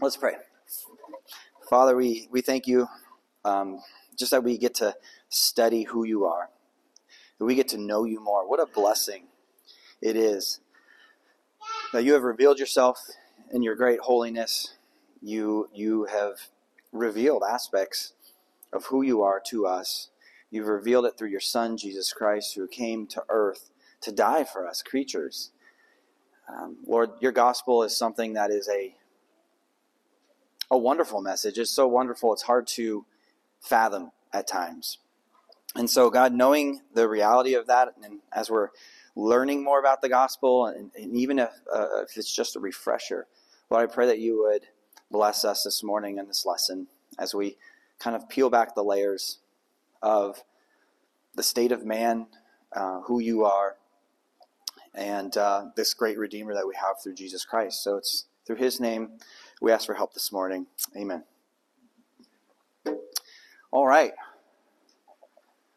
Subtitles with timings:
[0.00, 0.34] Let's pray.
[1.70, 2.88] Father, we, we thank you
[3.44, 3.78] um,
[4.18, 4.96] just that we get to
[5.28, 6.50] study who you are,
[7.38, 8.46] that we get to know you more.
[8.48, 9.28] What a blessing
[10.02, 10.60] it is
[11.92, 12.98] that you have revealed yourself
[13.52, 14.74] in your great holiness.
[15.22, 16.48] You, you have
[16.92, 18.14] revealed aspects
[18.72, 20.10] of who you are to us.
[20.50, 23.70] You've revealed it through your Son, Jesus Christ, who came to earth
[24.00, 25.52] to die for us, creatures.
[26.48, 28.96] Um, Lord, your gospel is something that is a
[30.70, 31.58] a wonderful message.
[31.58, 33.04] It's so wonderful, it's hard to
[33.60, 34.98] fathom at times.
[35.76, 38.68] And so, God, knowing the reality of that, and as we're
[39.16, 43.26] learning more about the gospel, and, and even if, uh, if it's just a refresher,
[43.70, 44.62] Lord, I pray that you would
[45.10, 46.86] bless us this morning in this lesson
[47.18, 47.56] as we
[47.98, 49.38] kind of peel back the layers
[50.02, 50.42] of
[51.34, 52.26] the state of man,
[52.72, 53.76] uh, who you are,
[54.94, 57.82] and uh, this great Redeemer that we have through Jesus Christ.
[57.82, 59.10] So it's through his name
[59.64, 60.66] we ask for help this morning.
[60.94, 61.24] Amen.
[63.72, 64.12] All right.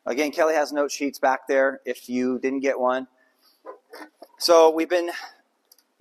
[0.06, 3.08] Again, Kelly has note sheets back there if you didn't get one.
[4.40, 5.10] So we've been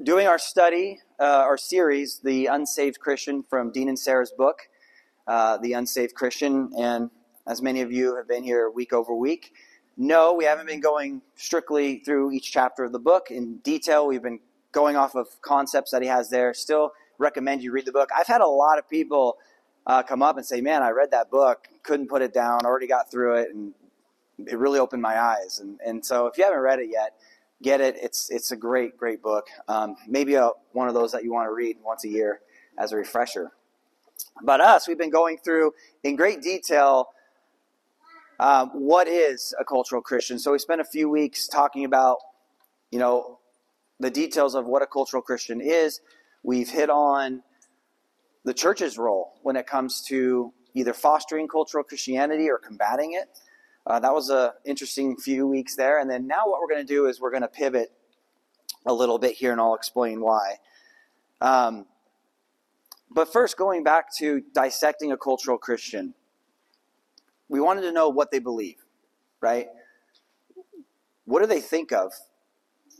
[0.03, 4.69] doing our study, uh, our series, The Unsaved Christian, from Dean Inserra's book,
[5.29, 6.73] uh, The Unsaved Christian.
[6.77, 7.11] And
[7.47, 9.53] as many of you have been here week over week,
[9.97, 14.09] no, we haven't been going strictly through each chapter of the book in detail.
[14.09, 14.41] We've been
[14.73, 16.53] going off of concepts that he has there.
[16.53, 18.11] Still recommend you read the book.
[18.17, 19.39] I've had a lot of people
[19.87, 22.87] uh, come up and say, "Man, I read that book, couldn't put it down, already
[22.87, 23.73] got through it, and
[24.47, 27.15] it really opened my eyes." And and so if you haven't read it yet,
[27.63, 27.97] get it.
[28.01, 29.49] It's it's a great great book.
[29.69, 32.41] Um, maybe a, one of those that you want to read once a year
[32.79, 33.53] as a refresher.
[34.43, 35.73] But us, we've been going through
[36.05, 37.09] in great detail.
[38.39, 40.39] Um, what is a cultural Christian?
[40.39, 42.19] So we spent a few weeks talking about,
[42.91, 43.39] you know,
[43.99, 46.01] the details of what a cultural Christian is.
[46.47, 47.43] We've hit on
[48.45, 53.41] the church's role when it comes to either fostering cultural Christianity or combating it.
[53.85, 55.99] Uh, that was an interesting few weeks there.
[55.99, 57.91] And then now what we're going to do is we're going to pivot
[58.87, 60.59] a little bit here, and I'll explain why.
[61.41, 61.87] Um,
[63.11, 66.15] but first, going back to dissecting a cultural Christian,
[67.49, 68.77] we wanted to know what they believe,
[69.41, 69.67] right?
[71.25, 72.13] What do they think of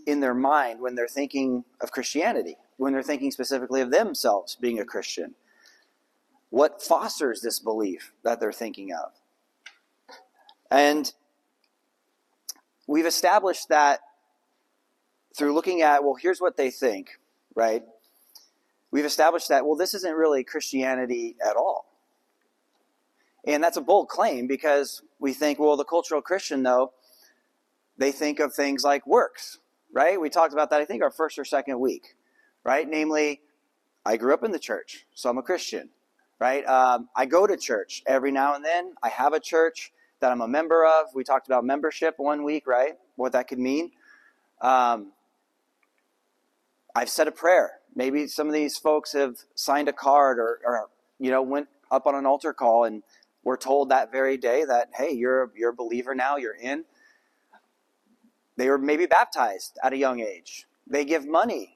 [0.05, 2.57] in their mind when they're thinking of Christianity?
[2.77, 5.35] When they're thinking specifically of themselves being a Christian?
[6.51, 9.13] What fosters this belief that they're thinking of?
[10.71, 11.13] And
[12.87, 14.01] we've established that
[15.37, 17.19] through looking at, well, here's what they think,
[17.55, 17.83] right?
[18.91, 21.87] We've established that, well, this isn't really Christianity at all.
[23.47, 26.93] And that's a bold claim because we think, well, the cultural Christian, though,
[27.99, 29.59] they think of things like works,
[29.93, 30.21] right?
[30.21, 32.17] We talked about that, I think, our first or second week
[32.67, 32.89] right?
[32.89, 33.41] Namely,
[34.05, 35.89] I grew up in the church, so I'm a Christian,
[36.41, 36.67] right?
[36.67, 38.95] Um, I go to church every now and then.
[39.05, 41.07] I have a church that I'm a member of.
[41.15, 42.95] We talked about membership one week, right?
[43.15, 43.93] What that could mean.
[44.61, 45.13] Um,
[46.93, 47.75] I've said a prayer.
[47.95, 50.89] Maybe some of these folks have signed a card or, or
[51.21, 53.05] you know, went up on an altar call and
[53.45, 56.85] were told that very day that, hey, you're, you're a believer now, you're in.
[58.57, 60.67] They were maybe baptized at a young age.
[60.89, 61.76] They give money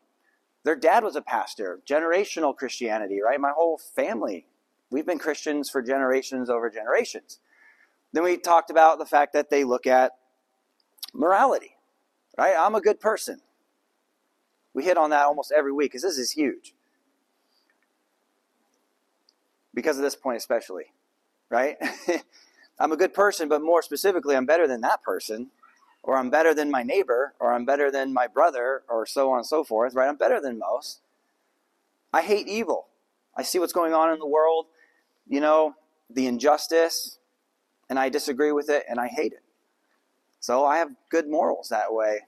[0.65, 3.41] their dad was a pastor, generational Christianity, right?
[3.41, 4.47] My whole family,
[4.91, 7.41] we've been Christians for generations over generations.
[8.13, 10.13] Then we talked about the fact that they look at
[11.15, 11.77] morality,
[12.37, 12.55] right?
[12.59, 13.41] I'm a good person.
[14.75, 16.75] We hit on that almost every week because this is huge.
[19.73, 20.93] Because of this point, especially,
[21.49, 21.77] right?
[22.79, 25.51] I'm a good person, but more specifically, I'm better than that person
[26.03, 29.39] or I'm better than my neighbor, or I'm better than my brother, or so on
[29.39, 30.09] and so forth, right?
[30.09, 31.01] I'm better than most.
[32.13, 32.89] I hate evil.
[33.37, 34.67] I see what's going on in the world,
[35.29, 35.75] you know,
[36.09, 37.19] the injustice,
[37.89, 39.43] and I disagree with it, and I hate it.
[40.41, 42.21] So I have good morals that way.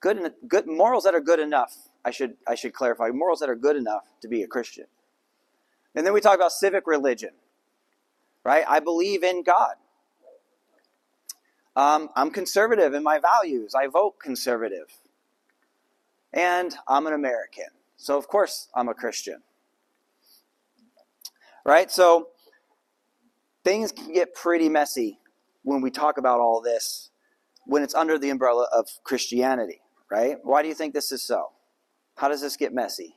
[0.00, 1.74] Good, good morals that are good enough.
[2.04, 4.86] I should, I should clarify morals that are good enough to be a Christian.
[5.94, 7.30] And then we talk about civic religion,
[8.44, 8.64] right?
[8.68, 9.74] I believe in God.
[11.76, 13.74] Um, I'm conservative in my values.
[13.74, 14.88] I vote conservative.
[16.32, 17.66] And I'm an American.
[17.96, 19.42] So, of course, I'm a Christian.
[21.64, 21.90] Right?
[21.90, 22.28] So,
[23.62, 25.18] things can get pretty messy
[25.62, 27.10] when we talk about all this
[27.66, 29.80] when it's under the umbrella of Christianity,
[30.10, 30.36] right?
[30.42, 31.50] Why do you think this is so?
[32.16, 33.16] How does this get messy?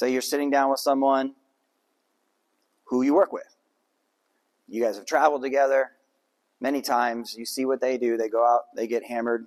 [0.00, 1.34] Say you're sitting down with someone
[2.86, 3.54] who you work with.
[4.66, 5.90] You guys have traveled together
[6.58, 7.34] many times.
[7.36, 8.16] You see what they do.
[8.16, 9.44] They go out, they get hammered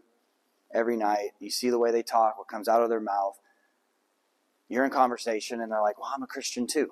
[0.72, 1.30] every night.
[1.40, 3.40] You see the way they talk, what comes out of their mouth.
[4.70, 6.92] You're in conversation, and they're like, Well, I'm a Christian too.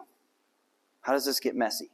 [1.01, 1.91] How does this get messy?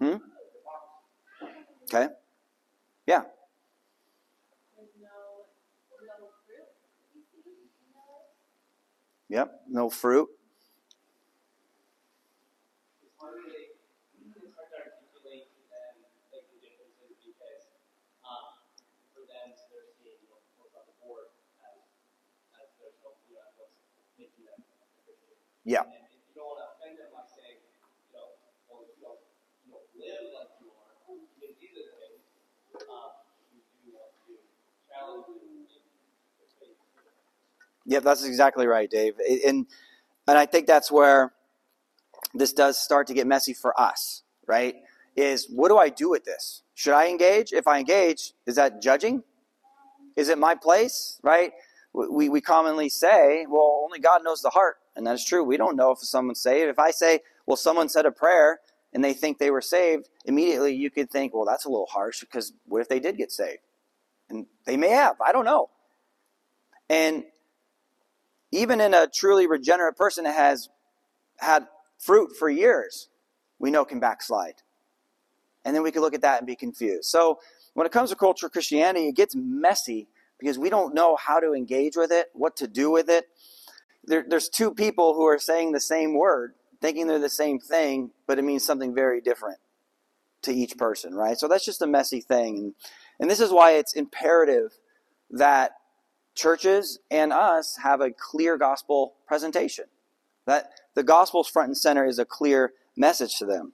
[0.00, 0.16] Hmm?
[1.84, 2.08] Okay.
[3.06, 3.22] Yeah.
[9.34, 10.28] Yep, no fruit.
[25.64, 25.82] Yeah.
[37.86, 39.14] Yeah, that's exactly right, Dave.
[39.46, 39.66] And
[40.26, 41.32] and I think that's where
[42.32, 44.76] this does start to get messy for us, right?
[45.16, 46.62] Is what do I do with this?
[46.74, 47.52] Should I engage?
[47.52, 49.22] If I engage, is that judging?
[50.16, 51.52] Is it my place, right?
[51.92, 54.76] We, we commonly say, well, only God knows the heart.
[54.96, 55.44] And that is true.
[55.44, 56.68] We don't know if someone's saved.
[56.68, 58.60] If I say, well, someone said a prayer
[58.92, 62.20] and they think they were saved, immediately you could think, well, that's a little harsh
[62.20, 63.60] because what if they did get saved?
[64.28, 65.20] And they may have.
[65.20, 65.70] I don't know.
[66.88, 67.24] And
[68.54, 70.68] even in a truly regenerate person that has
[71.38, 71.66] had
[71.98, 73.08] fruit for years,
[73.58, 74.62] we know can backslide.
[75.64, 77.06] And then we can look at that and be confused.
[77.06, 77.40] So
[77.72, 80.08] when it comes to cultural Christianity, it gets messy
[80.38, 83.26] because we don't know how to engage with it, what to do with it.
[84.04, 88.10] There, there's two people who are saying the same word, thinking they're the same thing,
[88.26, 89.58] but it means something very different
[90.42, 91.38] to each person, right?
[91.38, 92.58] So that's just a messy thing.
[92.58, 92.74] And,
[93.18, 94.78] and this is why it's imperative
[95.30, 95.72] that
[96.34, 99.86] churches and us have a clear gospel presentation.
[100.46, 103.72] That the gospel's front and center is a clear message to them.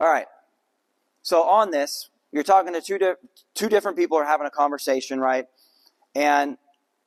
[0.00, 0.26] All right.
[1.22, 3.14] So on this, you're talking to two di-
[3.54, 5.46] two different people are having a conversation, right?
[6.14, 6.58] And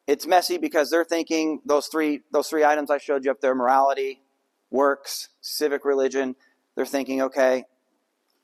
[0.07, 3.53] it's messy because they're thinking those three those three items I showed you up there:
[3.53, 4.21] morality,
[4.71, 6.35] works, civic religion.
[6.75, 7.65] They're thinking, okay,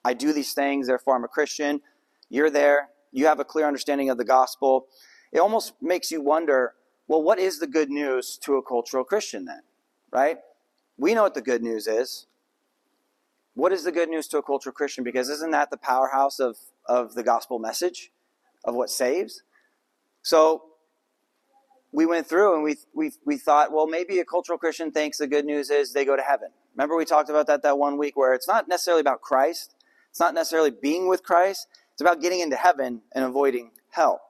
[0.05, 1.81] I do these things, therefore I'm a Christian.
[2.29, 4.87] You're there, you have a clear understanding of the gospel.
[5.31, 6.73] It almost makes you wonder
[7.07, 9.61] well, what is the good news to a cultural Christian then?
[10.11, 10.37] Right?
[10.97, 12.27] We know what the good news is.
[13.55, 15.03] What is the good news to a cultural Christian?
[15.03, 16.57] Because isn't that the powerhouse of,
[16.87, 18.11] of the gospel message
[18.63, 19.43] of what saves?
[20.21, 20.63] So
[21.91, 25.27] we went through and we, we, we thought, well, maybe a cultural Christian thinks the
[25.27, 26.49] good news is they go to heaven.
[26.75, 29.75] Remember, we talked about that that one week where it's not necessarily about Christ,
[30.13, 34.21] it's not necessarily being with Christ, it's about getting into heaven and avoiding hell.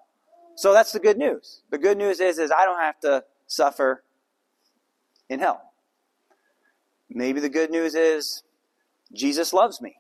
[0.56, 1.62] So that's the good news.
[1.72, 4.02] The good news is, is I don't have to suffer
[5.28, 5.74] in hell.
[7.10, 8.44] Maybe the good news is
[9.12, 9.98] Jesus loves me.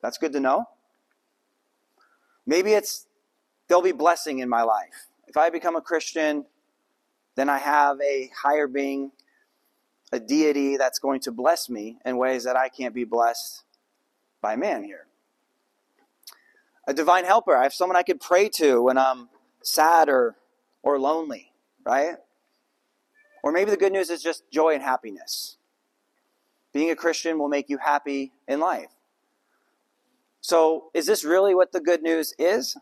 [0.00, 0.64] That's good to know.
[2.46, 3.06] Maybe it's
[3.68, 5.08] there'll be blessing in my life.
[5.26, 6.46] If I become a Christian,
[7.34, 9.12] then I have a higher being
[10.12, 13.64] a deity that's going to bless me in ways that I can't be blessed
[14.40, 15.06] by man here.
[16.86, 17.54] A divine helper.
[17.54, 19.28] I have someone I could pray to when I'm
[19.62, 20.36] sad or,
[20.82, 21.52] or lonely,
[21.84, 22.16] right?
[23.42, 25.58] Or maybe the good news is just joy and happiness.
[26.72, 28.90] Being a Christian will make you happy in life.
[30.40, 32.76] So, is this really what the good news is?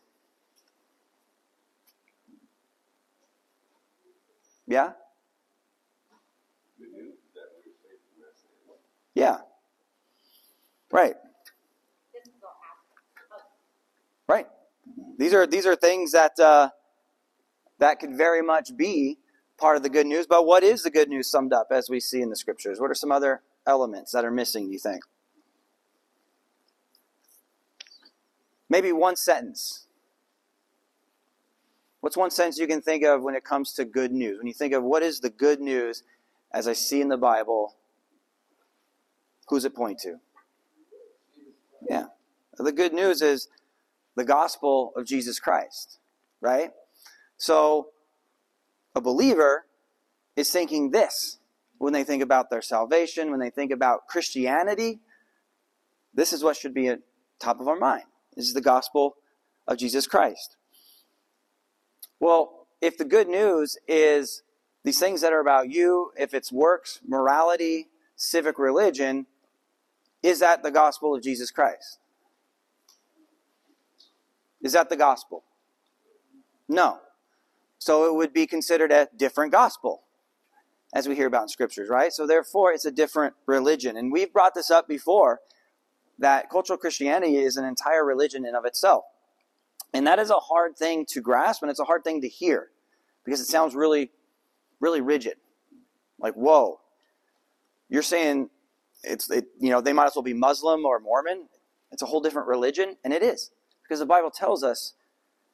[4.67, 4.93] Yeah?
[9.17, 9.39] Yeah.
[10.93, 11.15] Right.
[14.29, 14.47] Right.
[15.19, 16.69] These are these are things that uh,
[17.79, 19.19] that could very much be
[19.57, 20.27] part of the good news.
[20.27, 22.79] But what is the good news summed up as we see in the scriptures?
[22.79, 24.67] What are some other elements that are missing?
[24.67, 25.03] Do you think?
[28.69, 29.87] Maybe one sentence.
[32.01, 34.37] What's one sentence you can think of when it comes to good news?
[34.37, 36.03] When you think of what is the good news
[36.53, 37.77] as I see in the Bible
[39.49, 40.17] Who's it point to?
[41.88, 42.07] Yeah.
[42.59, 43.49] The good news is
[44.17, 45.99] the gospel of Jesus Christ,
[46.41, 46.71] right?
[47.37, 47.88] So
[48.95, 49.67] a believer
[50.37, 51.38] is thinking this
[51.79, 55.00] when they think about their salvation, when they think about Christianity.
[56.15, 57.00] This is what should be at
[57.38, 58.05] top of our mind.
[58.35, 59.17] This is the gospel
[59.69, 60.57] of Jesus Christ.
[62.19, 64.43] Well, if the good news is
[64.85, 69.26] these things that are about you, if it's works, morality, civic religion,
[70.23, 71.99] is that the gospel of Jesus Christ?
[74.63, 75.45] Is that the gospel?
[76.69, 76.99] No.
[77.79, 80.03] So it would be considered a different gospel,
[80.95, 82.13] as we hear about in scriptures, right?
[82.13, 83.97] So therefore, it's a different religion.
[83.97, 85.41] And we've brought this up before
[86.19, 89.05] that cultural Christianity is an entire religion in of itself.
[89.93, 92.71] And that is a hard thing to grasp and it's a hard thing to hear
[93.25, 94.11] because it sounds really,
[94.81, 95.35] really rigid.
[96.19, 96.81] Like, whoa,
[97.89, 98.51] you're saying
[99.03, 101.49] it's, it, you know, they might as well be Muslim or Mormon.
[101.93, 103.50] It's a whole different religion, and it is
[103.83, 104.95] because the Bible tells us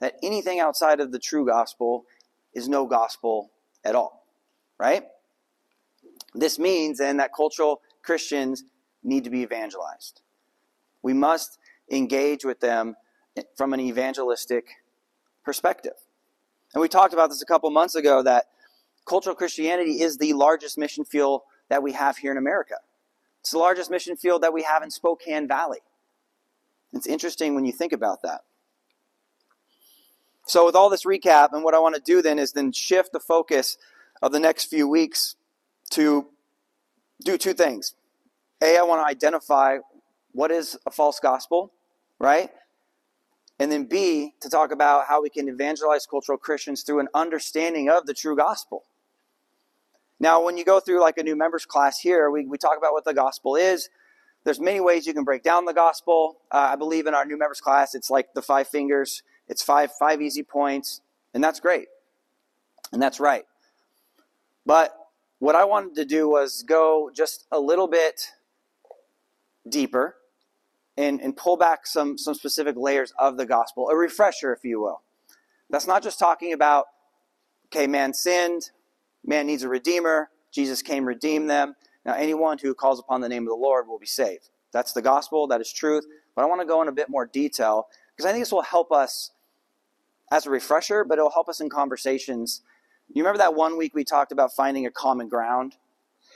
[0.00, 2.04] that anything outside of the true gospel
[2.54, 3.50] is no gospel
[3.84, 4.26] at all,
[4.78, 5.04] right?
[6.34, 8.64] This means then that cultural Christians
[9.02, 10.22] need to be evangelized.
[11.02, 11.58] We must
[11.90, 12.96] engage with them
[13.56, 14.66] from an evangelistic
[15.44, 15.94] perspective.
[16.74, 18.46] And we talked about this a couple months ago that
[19.06, 22.76] cultural Christianity is the largest mission field that we have here in America.
[23.42, 25.80] It's the largest mission field that we have in Spokane Valley.
[26.92, 28.42] It's interesting when you think about that.
[30.46, 33.12] So, with all this recap, and what I want to do then is then shift
[33.12, 33.78] the focus
[34.22, 35.34] of the next few weeks
[35.90, 36.28] to
[37.24, 37.94] do two things.
[38.62, 39.78] A, I want to identify
[40.30, 41.72] what is a false gospel,
[42.20, 42.50] right?
[43.58, 47.88] And then B, to talk about how we can evangelize cultural Christians through an understanding
[47.88, 48.84] of the true gospel.
[50.22, 52.92] Now, when you go through like a new members class here, we, we talk about
[52.92, 53.88] what the gospel is.
[54.44, 56.36] There's many ways you can break down the gospel.
[56.48, 59.24] Uh, I believe in our new members class, it's like the five fingers.
[59.48, 61.00] It's five five easy points,
[61.34, 61.88] and that's great,
[62.92, 63.44] and that's right.
[64.64, 64.96] But
[65.40, 68.28] what I wanted to do was go just a little bit
[69.68, 70.14] deeper
[70.96, 74.80] and, and pull back some, some specific layers of the gospel, a refresher, if you
[74.80, 75.02] will.
[75.68, 76.86] That's not just talking about,
[77.66, 78.70] okay, man sinned,
[79.24, 81.74] man needs a redeemer, Jesus came redeem them.
[82.04, 84.50] Now, anyone who calls upon the name of the Lord will be saved.
[84.72, 86.04] That's the gospel, that is truth.
[86.34, 87.86] But I want to go in a bit more detail
[88.16, 89.30] because I think this will help us
[90.30, 92.62] as a refresher, but it'll help us in conversations.
[93.12, 95.76] You remember that one week we talked about finding a common ground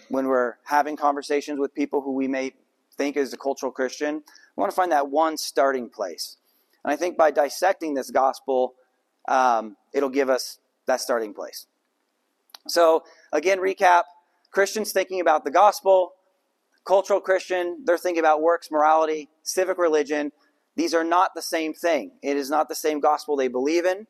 [0.08, 2.52] when we're having conversations with people who we may
[2.96, 4.22] think is a cultural Christian?
[4.56, 6.36] We want to find that one starting place.
[6.84, 8.74] And I think by dissecting this gospel,
[9.28, 11.66] um, it'll give us that starting place.
[12.68, 14.02] So, again, recap
[14.50, 16.12] Christians thinking about the gospel,
[16.84, 20.32] cultural Christian, they're thinking about works, morality, civic religion.
[20.76, 22.12] These are not the same thing.
[22.22, 24.06] It is not the same gospel they believe in,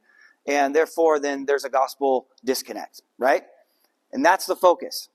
[0.46, 3.44] and therefore, then there's a gospel disconnect, right?
[4.12, 5.08] And that's the focus.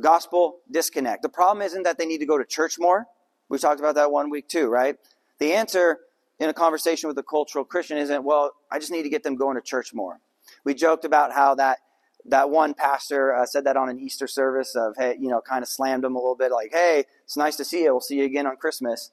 [0.00, 1.22] Gospel disconnect.
[1.22, 3.06] The problem isn't that they need to go to church more.
[3.48, 4.96] We talked about that one week too, right?
[5.38, 5.98] The answer
[6.40, 9.36] in a conversation with a cultural Christian isn't, well, I just need to get them
[9.36, 10.20] going to church more.
[10.64, 11.78] We joked about how that
[12.26, 15.62] that one pastor uh, said that on an Easter service of, hey, you know, kind
[15.62, 17.92] of slammed them a little bit, like, hey, it's nice to see you.
[17.92, 19.10] We'll see you again on Christmas.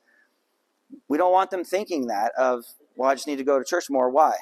[1.08, 2.63] We don't want them thinking that of,
[2.96, 4.10] well, I just need to go to church more.
[4.10, 4.36] Why?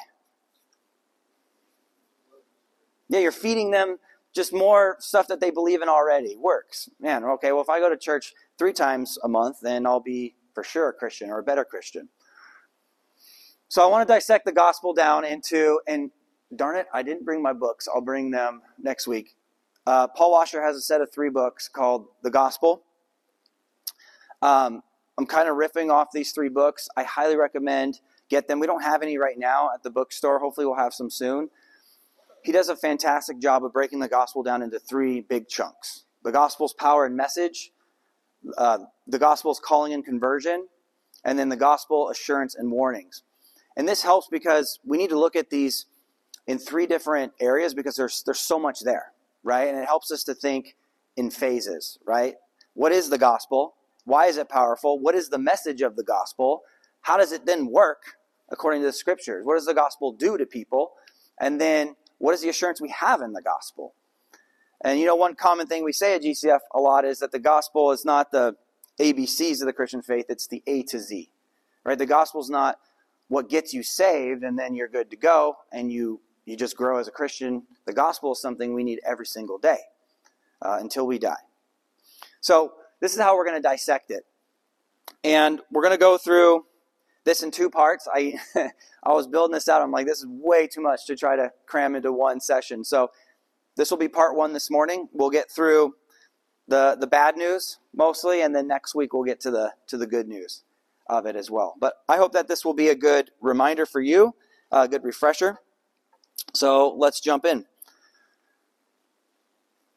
[3.07, 3.97] Yeah, you're feeding them
[4.35, 6.35] just more stuff that they believe in already.
[6.35, 6.89] Works.
[6.99, 10.35] Man, okay, well, if I go to church three times a month, then I'll be
[10.53, 12.09] for sure a Christian or a better Christian.
[13.67, 16.11] So I want to dissect the gospel down into, and
[16.55, 17.87] darn it, I didn't bring my books.
[17.93, 19.35] I'll bring them next week.
[19.85, 22.83] Uh, Paul Washer has a set of three books called The Gospel.
[24.41, 24.83] Um,
[25.17, 26.87] I'm kind of riffing off these three books.
[26.95, 28.59] I highly recommend get them.
[28.59, 30.39] We don't have any right now at the bookstore.
[30.39, 31.49] Hopefully, we'll have some soon.
[32.43, 36.31] He does a fantastic job of breaking the gospel down into three big chunks the
[36.31, 37.71] gospel's power and message,
[38.57, 40.67] uh, the gospel's calling and conversion,
[41.23, 43.23] and then the gospel assurance and warnings.
[43.77, 45.85] And this helps because we need to look at these
[46.49, 49.11] in three different areas because there's there's so much there,
[49.43, 49.67] right?
[49.67, 50.75] And it helps us to think
[51.15, 52.37] in phases, right?
[52.73, 53.75] What is the gospel?
[54.05, 54.97] Why is it powerful?
[54.99, 56.63] What is the message of the gospel?
[57.01, 58.15] How does it then work
[58.49, 59.45] according to the scriptures?
[59.45, 60.93] What does the gospel do to people?
[61.39, 63.93] And then what is the assurance we have in the gospel?
[64.81, 67.37] And you know, one common thing we say at GCF a lot is that the
[67.37, 68.55] gospel is not the
[68.99, 71.29] ABCs of the Christian faith, it's the A to Z.
[71.83, 71.97] Right?
[71.97, 72.79] The gospel is not
[73.27, 76.97] what gets you saved and then you're good to go and you, you just grow
[76.99, 77.63] as a Christian.
[77.85, 79.79] The gospel is something we need every single day
[80.61, 81.35] uh, until we die.
[82.41, 84.23] So, this is how we're going to dissect it.
[85.23, 86.65] And we're going to go through
[87.25, 88.07] this in two parts.
[88.13, 88.39] I
[89.03, 89.81] I was building this out.
[89.81, 92.83] I'm like, this is way too much to try to cram into one session.
[92.83, 93.11] So
[93.75, 95.07] this will be part one this morning.
[95.13, 95.95] We'll get through
[96.67, 100.07] the the bad news mostly, and then next week we'll get to the to the
[100.07, 100.63] good news
[101.07, 101.75] of it as well.
[101.79, 104.35] But I hope that this will be a good reminder for you,
[104.71, 105.59] a good refresher.
[106.53, 107.65] So let's jump in.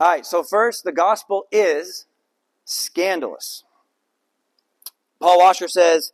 [0.01, 2.07] All right, so first, the gospel is
[2.65, 3.65] scandalous.
[5.21, 6.13] Paul Washer says,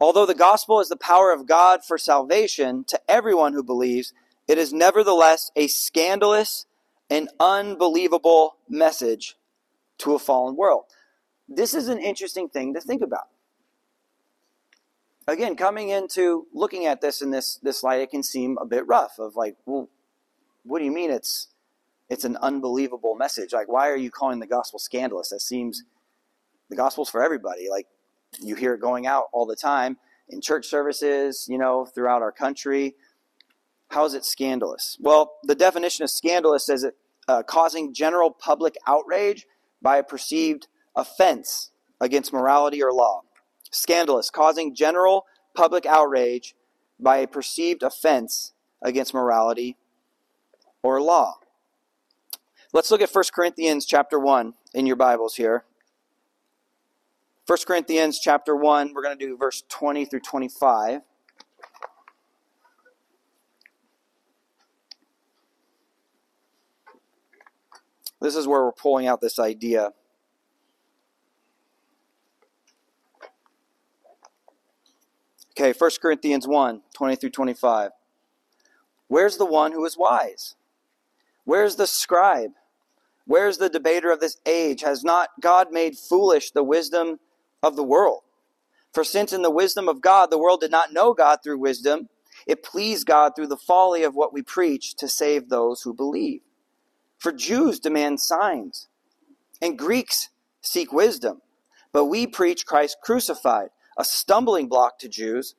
[0.00, 4.14] Although the gospel is the power of God for salvation to everyone who believes,
[4.48, 6.66] it is nevertheless a scandalous
[7.10, 9.36] and unbelievable message
[9.98, 10.84] to a fallen world.
[11.48, 13.28] This is an interesting thing to think about.
[15.26, 18.86] Again, coming into looking at this in this this light, it can seem a bit
[18.86, 19.18] rough.
[19.18, 19.88] Of like, well,
[20.64, 21.48] what do you mean it's
[22.08, 23.52] it's an unbelievable message?
[23.52, 25.30] Like, why are you calling the gospel scandalous?
[25.30, 25.84] That seems
[26.68, 27.68] the gospel's for everybody.
[27.70, 27.86] Like,
[28.40, 29.98] you hear it going out all the time
[30.28, 32.94] in church services, you know, throughout our country.
[33.88, 34.96] How is it scandalous?
[35.00, 36.96] Well, the definition of scandalous is it
[37.26, 39.46] uh, causing general public outrage
[39.82, 43.22] by a perceived offense against morality or law.
[43.70, 46.54] Scandalous, causing general public outrage
[46.98, 49.76] by a perceived offense against morality
[50.82, 51.36] or law.
[52.72, 55.64] Let's look at 1 Corinthians chapter 1 in your Bibles here.
[57.46, 61.00] 1 Corinthians chapter 1, we're going to do verse 20 through 25.
[68.20, 69.92] This is where we're pulling out this idea.
[75.60, 77.90] Okay, 1 Corinthians 1 20 through 25.
[79.08, 80.54] Where's the one who is wise?
[81.44, 82.52] Where's the scribe?
[83.26, 84.80] Where's the debater of this age?
[84.80, 87.20] Has not God made foolish the wisdom
[87.62, 88.22] of the world.
[88.94, 92.08] For since in the wisdom of God the world did not know God through wisdom,
[92.46, 96.40] it pleased God through the folly of what we preach to save those who believe.
[97.18, 98.88] For Jews demand signs,
[99.60, 100.30] and Greeks
[100.62, 101.42] seek wisdom,
[101.92, 103.68] but we preach Christ crucified,
[104.00, 105.54] a stumbling block to Jews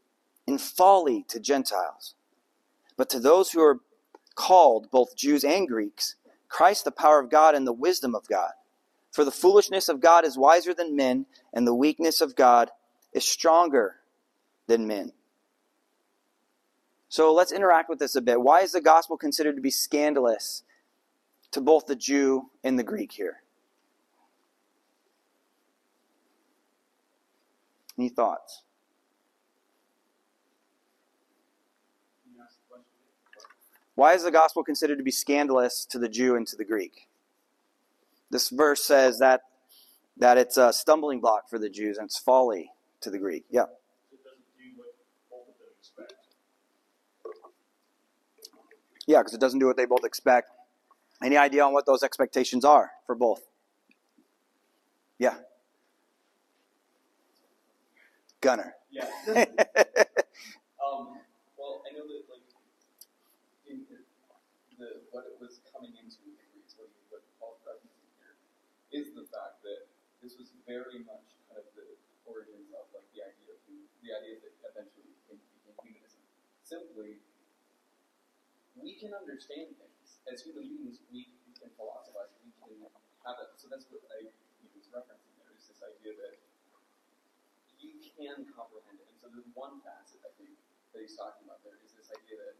[0.48, 2.16] and folly to Gentiles.
[2.98, 3.82] But to those who are
[4.34, 6.16] called, both Jews and Greeks,
[6.50, 8.54] Christ the power of God and the wisdom of God.
[9.12, 12.72] For the foolishness of God is wiser than men, and the weakness of God
[13.14, 13.98] is stronger
[14.66, 15.12] than men.
[17.10, 18.42] So let's interact with this a bit.
[18.42, 20.64] Why is the gospel considered to be scandalous
[21.52, 23.44] to both the Jew and the Greek here?
[28.02, 28.64] Any thoughts?
[33.94, 37.08] Why is the gospel considered to be scandalous to the Jew and to the Greek?
[38.32, 39.42] This verse says that
[40.18, 43.46] that it's a stumbling block for the Jews and it's folly to the Greek.
[43.52, 43.66] Yeah.
[49.06, 50.50] Yeah, because it doesn't do what they both expect.
[51.24, 53.44] Any idea on what those expectations are for both?
[55.20, 55.36] Yeah.
[58.42, 58.74] Gunner.
[58.90, 59.06] Yeah.
[60.82, 61.22] um,
[61.54, 62.42] well, I know that like
[63.70, 64.02] in the,
[64.82, 68.34] the what it was coming into the Greeks, what, what Paul's referencing here,
[68.90, 69.86] is the fact that
[70.26, 71.86] this was very much kind of the
[72.26, 76.26] origins of like the idea of the idea that eventually became, became humanism.
[76.66, 77.22] Simply,
[78.74, 80.98] we can understand things as human beings.
[81.14, 81.30] We,
[81.62, 82.34] can philosophize.
[82.42, 82.90] We can
[83.22, 83.54] have it.
[83.54, 84.34] So that's what I
[84.74, 85.54] was referencing there.
[85.54, 86.42] Is this idea that
[87.84, 89.08] you can comprehend it.
[89.10, 90.54] And so there's one facet, I think,
[90.94, 92.56] that he's talking about there is this idea that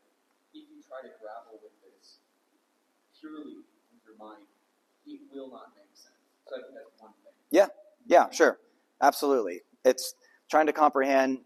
[0.54, 2.22] if you try to grapple with this
[3.20, 4.46] purely with your mind,
[5.06, 6.18] it will not make sense.
[6.50, 7.34] So I think that's one thing.
[7.52, 7.70] Yeah,
[8.08, 8.58] yeah, sure.
[9.02, 9.62] Absolutely.
[9.86, 10.16] It's
[10.50, 11.40] trying to comprehend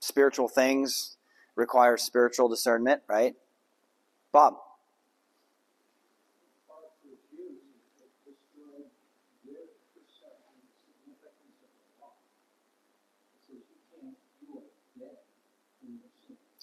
[0.00, 1.16] spiritual things
[1.56, 3.34] requires spiritual discernment, right?
[4.32, 4.54] Bob.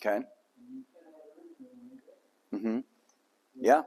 [0.03, 0.25] Okay.
[2.53, 2.79] Mm-hmm.
[3.59, 3.83] Yeah.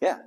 [0.00, 0.18] Yeah.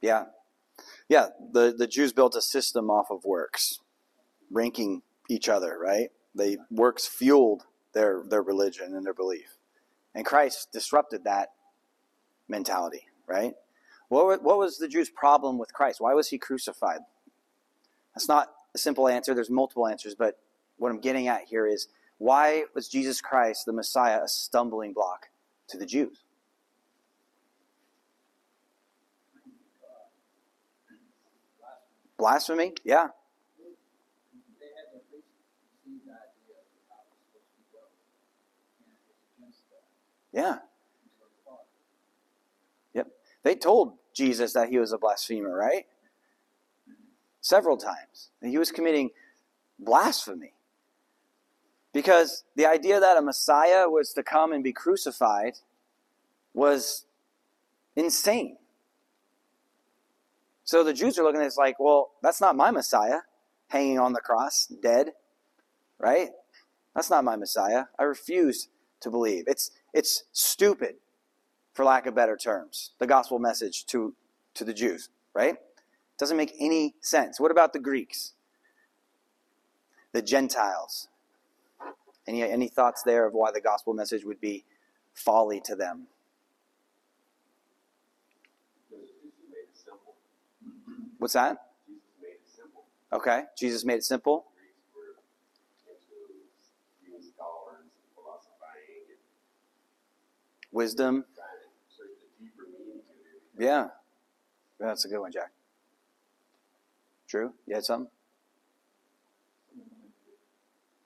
[0.00, 0.24] Yeah.
[1.08, 1.26] Yeah.
[1.52, 3.80] The, the Jews built a system off of works,
[4.50, 6.08] ranking each other, right?
[6.34, 7.64] They works fueled
[7.96, 9.56] their their religion and their belief.
[10.14, 11.48] And Christ disrupted that
[12.46, 13.54] mentality, right?
[14.08, 16.00] What, what was the Jews' problem with Christ?
[16.00, 17.00] Why was he crucified?
[18.14, 19.34] That's not a simple answer.
[19.34, 20.38] There's multiple answers, but
[20.76, 25.26] what I'm getting at here is why was Jesus Christ, the Messiah, a stumbling block
[25.68, 26.18] to the Jews?
[32.18, 32.74] Blasphemy?
[32.84, 33.08] Yeah.
[40.36, 40.58] Yeah.
[42.92, 43.08] Yep.
[43.42, 45.86] They told Jesus that he was a blasphemer, right?
[47.40, 48.28] Several times.
[48.42, 49.10] And he was committing
[49.78, 50.52] blasphemy.
[51.94, 55.54] Because the idea that a Messiah was to come and be crucified
[56.52, 57.06] was
[57.96, 58.58] insane.
[60.64, 63.20] So the Jews are looking at this like, well, that's not my Messiah
[63.68, 65.12] hanging on the cross, dead,
[65.98, 66.28] right?
[66.94, 67.84] That's not my Messiah.
[67.98, 68.68] I refuse
[69.00, 69.44] to believe.
[69.46, 70.96] It's, it's stupid,
[71.72, 74.14] for lack of better terms, the gospel message to,
[74.52, 75.56] to the Jews, right?
[76.18, 77.40] Doesn't make any sense.
[77.40, 78.34] What about the Greeks?
[80.12, 81.08] The Gentiles?
[82.26, 84.64] Any, any thoughts there of why the gospel message would be
[85.14, 86.08] folly to them?
[91.18, 91.56] What's that?
[93.12, 94.44] Okay, Jesus made it simple.
[100.76, 101.24] Wisdom.
[103.58, 103.86] Yeah.
[104.78, 105.52] That's a good one, Jack.
[107.26, 107.54] True?
[107.66, 108.10] You had something?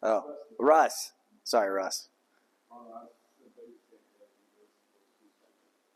[0.03, 1.13] Oh, Russ.
[1.45, 2.09] Sorry, Russ.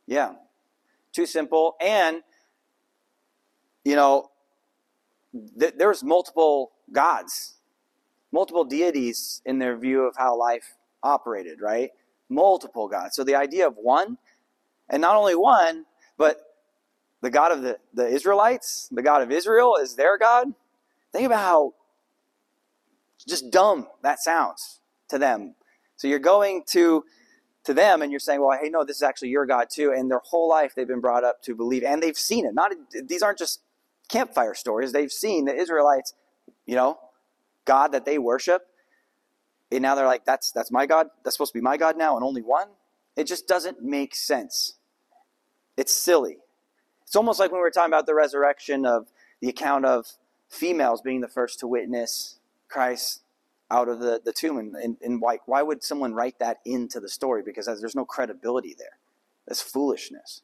[0.07, 0.35] Yeah.
[1.13, 1.75] Too simple.
[1.81, 2.23] And,
[3.85, 4.31] you know,
[5.59, 7.55] th- there's multiple gods,
[8.31, 11.91] multiple deities in their view of how life operated, right?
[12.29, 13.17] Multiple gods.
[13.17, 14.19] So the idea of one,
[14.89, 16.41] and not only one, but
[17.21, 20.49] the God of the, the Israelites, the God of Israel is their God.
[21.13, 21.75] Think about how
[23.27, 25.55] just dumb that sounds to them.
[25.97, 27.05] So you're going to
[27.65, 29.91] to them and you're saying, well, hey, no, this is actually your God too.
[29.91, 32.55] And their whole life they've been brought up to believe, and they've seen it.
[32.55, 32.73] Not
[33.07, 33.61] these aren't just
[34.09, 34.93] campfire stories.
[34.93, 36.13] They've seen the Israelites,
[36.67, 36.99] you know,
[37.65, 38.67] God that they worship.
[39.73, 41.09] And now they're like, that's that's my God.
[41.25, 42.69] That's supposed to be my God now, and only one.
[43.17, 44.75] It just doesn't make sense.
[45.77, 46.39] It's silly.
[47.03, 49.07] It's almost like when we were talking about the resurrection of
[49.41, 50.07] the account of
[50.49, 53.23] females being the first to witness Christ
[53.71, 54.59] out of the, the tomb.
[54.59, 57.43] And, and, and why, why would someone write that into the story?
[57.43, 58.99] Because there's no credibility there.
[59.47, 60.43] That's foolishness.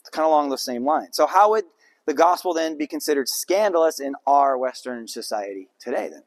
[0.00, 1.12] It's kind of along the same line.
[1.12, 1.64] So, how would
[2.06, 6.22] the gospel then be considered scandalous in our Western society today, then?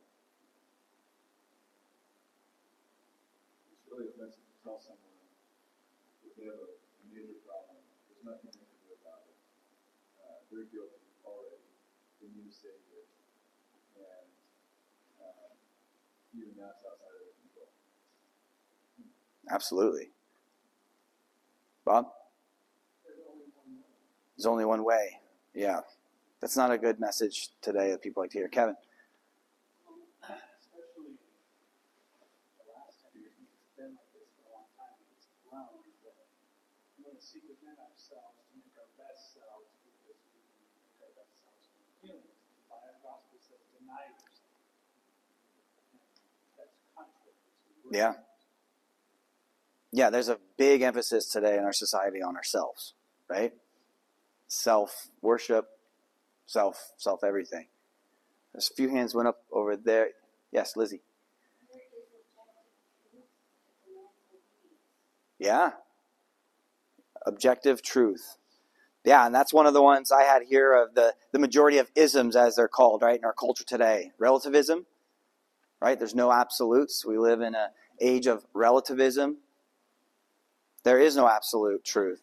[19.49, 20.09] Absolutely.
[21.85, 22.07] Bob?
[24.37, 25.19] There's only one way.
[25.53, 25.81] Yeah.
[26.41, 28.47] That's not a good message today that people like to hear.
[28.47, 28.75] Kevin?
[47.91, 48.13] Yeah.
[49.91, 52.93] Yeah, there's a big emphasis today in our society on ourselves,
[53.29, 53.53] right?
[54.47, 55.67] Self worship,
[56.45, 57.67] self self everything.
[58.53, 60.09] There's a few hands went up over there.
[60.51, 61.01] Yes, Lizzie.
[65.39, 65.71] Yeah.
[67.25, 68.37] Objective truth.
[69.05, 71.89] Yeah, and that's one of the ones I had here of the, the majority of
[71.95, 74.11] isms, as they're called, right, in our culture today.
[74.17, 74.85] Relativism,
[75.81, 75.97] right?
[75.97, 77.05] There's no absolutes.
[77.05, 77.69] We live in an
[78.01, 79.37] age of relativism.
[80.87, 82.21] There is no absolute truth.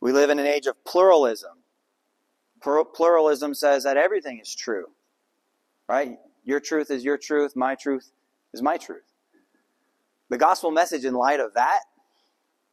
[0.00, 1.58] We live in an age of pluralism.
[2.60, 4.86] Pluralism says that everything is true,
[5.88, 6.18] right?
[6.42, 8.10] Your truth is your truth, my truth
[8.52, 9.12] is my truth.
[10.28, 11.82] The gospel message, in light of that,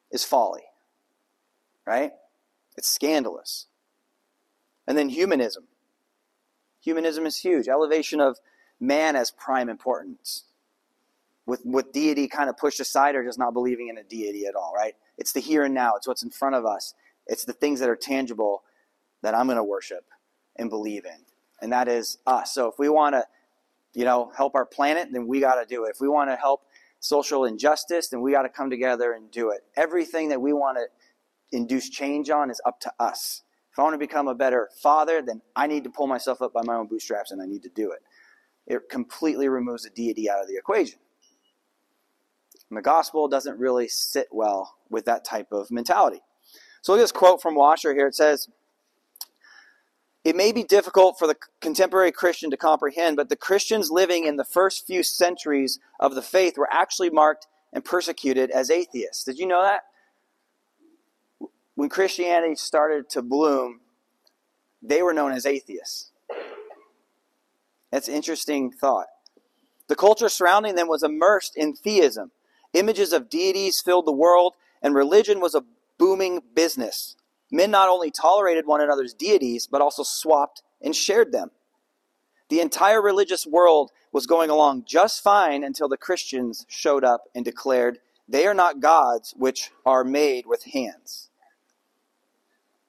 [0.09, 0.63] is folly,
[1.86, 2.13] right?
[2.75, 3.67] It's scandalous.
[4.88, 5.65] And then humanism.
[6.81, 7.67] Humanism is huge.
[7.67, 8.39] Elevation of
[8.79, 10.45] man as prime importance.
[11.45, 14.56] With, with deity kind of pushed aside or just not believing in a deity at
[14.56, 14.93] all, right?
[15.17, 15.95] It's the here and now.
[15.95, 16.93] It's what's in front of us.
[17.27, 18.63] It's the things that are tangible
[19.21, 20.06] that I'm going to worship
[20.58, 21.25] and believe in.
[21.62, 22.53] And that is us.
[22.53, 23.25] So if we want to,
[23.93, 25.91] you know, help our planet, then we got to do it.
[25.95, 26.62] If we want to help
[26.99, 29.62] social injustice, then we got to come together and do it.
[29.75, 33.43] Everything that we want to induce change on is up to us.
[33.71, 36.53] If I want to become a better father, then I need to pull myself up
[36.53, 37.99] by my own bootstraps and I need to do it.
[38.67, 40.99] It completely removes the deity out of the equation.
[42.73, 46.21] And the gospel doesn't really sit well with that type of mentality.
[46.81, 48.07] So look at this quote from Washer here.
[48.07, 48.49] It says,
[50.23, 54.38] It may be difficult for the contemporary Christian to comprehend, but the Christians living in
[54.38, 59.23] the first few centuries of the faith were actually marked and persecuted as atheists.
[59.23, 59.83] Did you know that?
[61.75, 63.81] when Christianity started to bloom,
[64.81, 66.12] they were known as atheists.
[67.91, 69.07] That's an interesting thought.
[69.88, 72.31] The culture surrounding them was immersed in theism.
[72.73, 75.63] Images of deities filled the world, and religion was a
[75.97, 77.15] booming business.
[77.51, 81.51] Men not only tolerated one another's deities, but also swapped and shared them.
[82.49, 87.45] The entire religious world was going along just fine until the Christians showed up and
[87.45, 91.29] declared, They are not gods which are made with hands.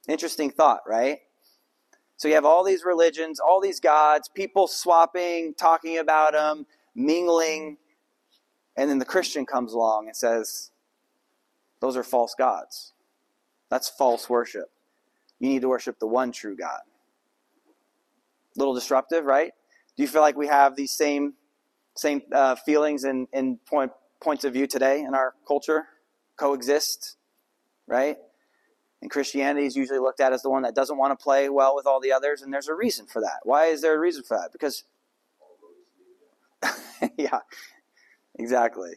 [0.08, 1.20] Interesting thought, right?
[2.16, 7.78] So you have all these religions, all these gods, people swapping, talking about them, mingling,
[8.76, 10.70] and then the Christian comes along and says,
[11.80, 12.92] Those are false gods.
[13.70, 14.70] That's false worship.
[15.38, 16.80] You need to worship the one true God.
[18.56, 19.52] Little disruptive, right?
[19.96, 21.34] Do you feel like we have these same
[21.96, 25.86] same uh, feelings and, and point, points of view today in our culture?
[26.36, 27.16] Coexist,
[27.86, 28.16] right?
[29.00, 31.76] And Christianity is usually looked at as the one that doesn't want to play well
[31.76, 33.40] with all the others, and there's a reason for that.
[33.44, 34.50] Why is there a reason for that?
[34.50, 34.84] Because,
[37.16, 37.40] yeah,
[38.38, 38.92] exactly.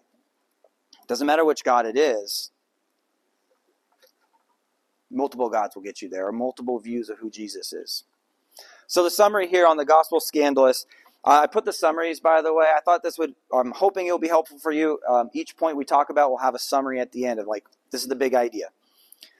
[1.07, 2.51] Doesn't matter which God it is,
[5.09, 8.03] multiple gods will get you there, or multiple views of who Jesus is.
[8.87, 10.85] So the summary here on the gospel scandalous.
[11.23, 12.65] Uh, I put the summaries, by the way.
[12.65, 13.33] I thought this would.
[13.53, 14.99] I'm hoping it'll be helpful for you.
[15.09, 17.65] Um, each point we talk about will have a summary at the end of like
[17.91, 18.67] this is the big idea.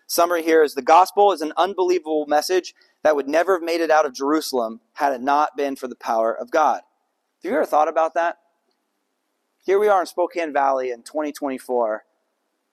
[0.08, 3.92] Summary here is the gospel is an unbelievable message that would never have made it
[3.92, 6.82] out of Jerusalem had it not been for the power of God.
[7.44, 8.38] Have you ever thought about that?
[9.68, 12.06] Here we are in Spokane Valley in 2024,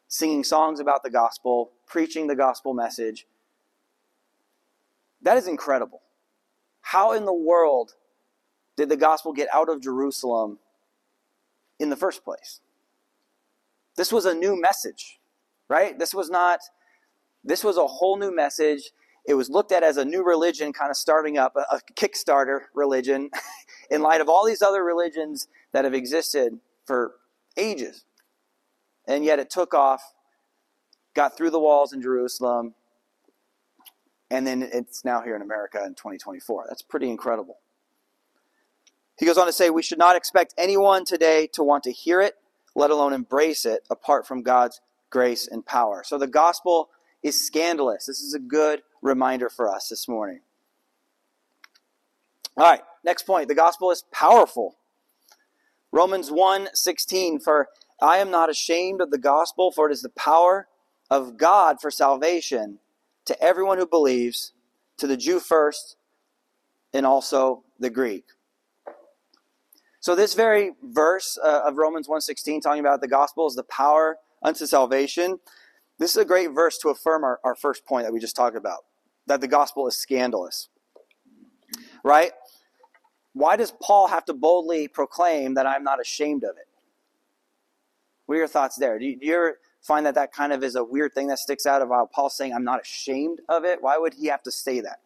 [0.07, 3.27] singing songs about the gospel, preaching the gospel message.
[5.21, 6.03] That is incredible.
[6.83, 7.97] How in the world
[8.77, 10.61] did the gospel get out of Jerusalem
[11.81, 12.61] in the first place?
[13.97, 15.19] This was a new message,
[15.69, 15.99] right?
[15.99, 16.61] This was not,
[17.43, 18.93] this was a whole new message.
[19.27, 22.67] It was looked at as a new religion kind of starting up, a, a Kickstarter
[22.73, 23.31] religion,
[23.91, 27.15] in light of all these other religions that have existed for
[27.57, 28.05] ages.
[29.07, 30.03] And yet it took off,
[31.15, 32.75] got through the walls in Jerusalem,
[34.31, 36.67] and then it's now here in America in 2024.
[36.69, 37.59] That's pretty incredible.
[39.19, 42.21] He goes on to say, We should not expect anyone today to want to hear
[42.21, 42.35] it,
[42.75, 46.03] let alone embrace it, apart from God's grace and power.
[46.05, 46.89] So the gospel
[47.23, 48.07] is scandalous.
[48.07, 50.41] This is a good reminder for us this morning.
[52.57, 53.49] All right, next point.
[53.49, 54.77] The gospel is powerful.
[55.95, 57.69] Romans 1 16, for
[58.03, 60.67] I am not ashamed of the gospel, for it is the power
[61.09, 62.81] of God for salvation
[63.27, 64.55] to everyone who believes,
[64.97, 65.95] to the Jew first,
[66.93, 68.25] and also the Greek.
[70.01, 74.17] So this very verse uh, of Romans 1.16 talking about the gospel is the power
[74.43, 75.39] unto salvation.
[76.01, 78.57] This is a great verse to affirm our, our first point that we just talked
[78.57, 78.81] about,
[79.29, 80.71] that the gospel is scandalous.
[82.03, 82.33] Right?
[83.35, 86.69] Why does Paul have to boldly proclaim that I'm not ashamed of it?
[88.27, 88.99] What are your thoughts there?
[88.99, 91.67] Do you, do you find that that kind of is a weird thing that sticks
[91.67, 93.83] out how Paul saying, I'm not ashamed of it?
[93.83, 95.01] Why would he have to say that?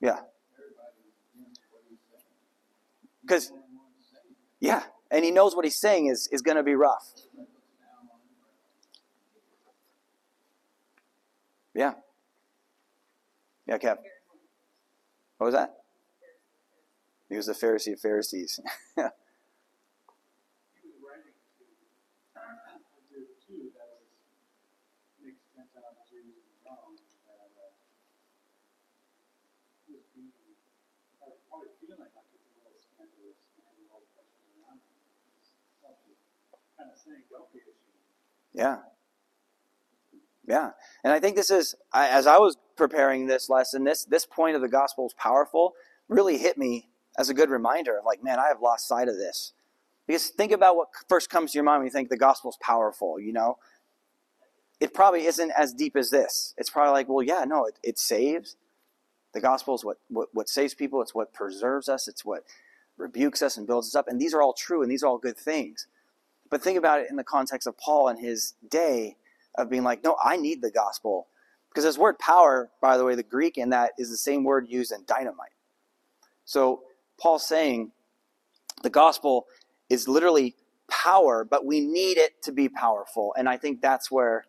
[0.00, 0.20] Yeah.
[3.22, 3.50] Because,
[4.60, 7.12] yeah, and he knows what he's saying is, is going to be rough.
[11.74, 11.94] Yeah.
[13.66, 13.96] Yeah, Kev.
[15.38, 15.74] What was that?
[17.28, 18.60] He was the Pharisee of Pharisees.
[38.56, 38.78] Yeah.
[40.46, 40.70] Yeah.
[41.04, 44.62] And I think this is, as I was preparing this lesson, this, this point of
[44.62, 45.74] the gospel is powerful,
[46.08, 49.16] really hit me as a good reminder of like, man, I have lost sight of
[49.16, 49.52] this.
[50.06, 52.58] Because think about what first comes to your mind when you think the gospel is
[52.60, 53.58] powerful, you know?
[54.78, 56.54] It probably isn't as deep as this.
[56.58, 58.56] It's probably like, well, yeah, no, it, it saves.
[59.32, 62.44] The gospel is what, what, what saves people, it's what preserves us, it's what
[62.96, 64.06] rebukes us and builds us up.
[64.08, 65.86] And these are all true and these are all good things.
[66.50, 69.16] But think about it in the context of Paul and his day
[69.56, 71.26] of being like, no, I need the gospel.
[71.68, 74.66] Because this word power, by the way, the Greek in that is the same word
[74.68, 75.50] used in dynamite.
[76.44, 76.82] So
[77.20, 77.92] Paul's saying
[78.82, 79.46] the gospel
[79.88, 80.54] is literally
[80.88, 83.34] power, but we need it to be powerful.
[83.36, 84.44] And I think that's where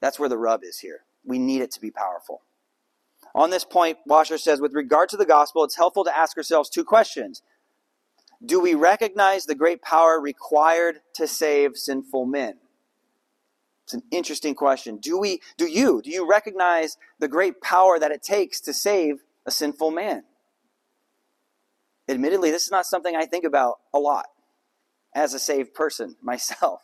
[0.00, 1.04] that's where the rub is here.
[1.24, 2.42] We need it to be powerful.
[3.34, 6.68] On this point, Washer says, with regard to the gospel, it's helpful to ask ourselves
[6.68, 7.40] two questions.
[8.44, 12.56] Do we recognize the great power required to save sinful men?
[13.84, 14.98] It's an interesting question.
[14.98, 19.22] Do we do you do you recognize the great power that it takes to save
[19.46, 20.24] a sinful man?
[22.08, 24.26] Admittedly, this is not something I think about a lot
[25.14, 26.82] as a saved person myself.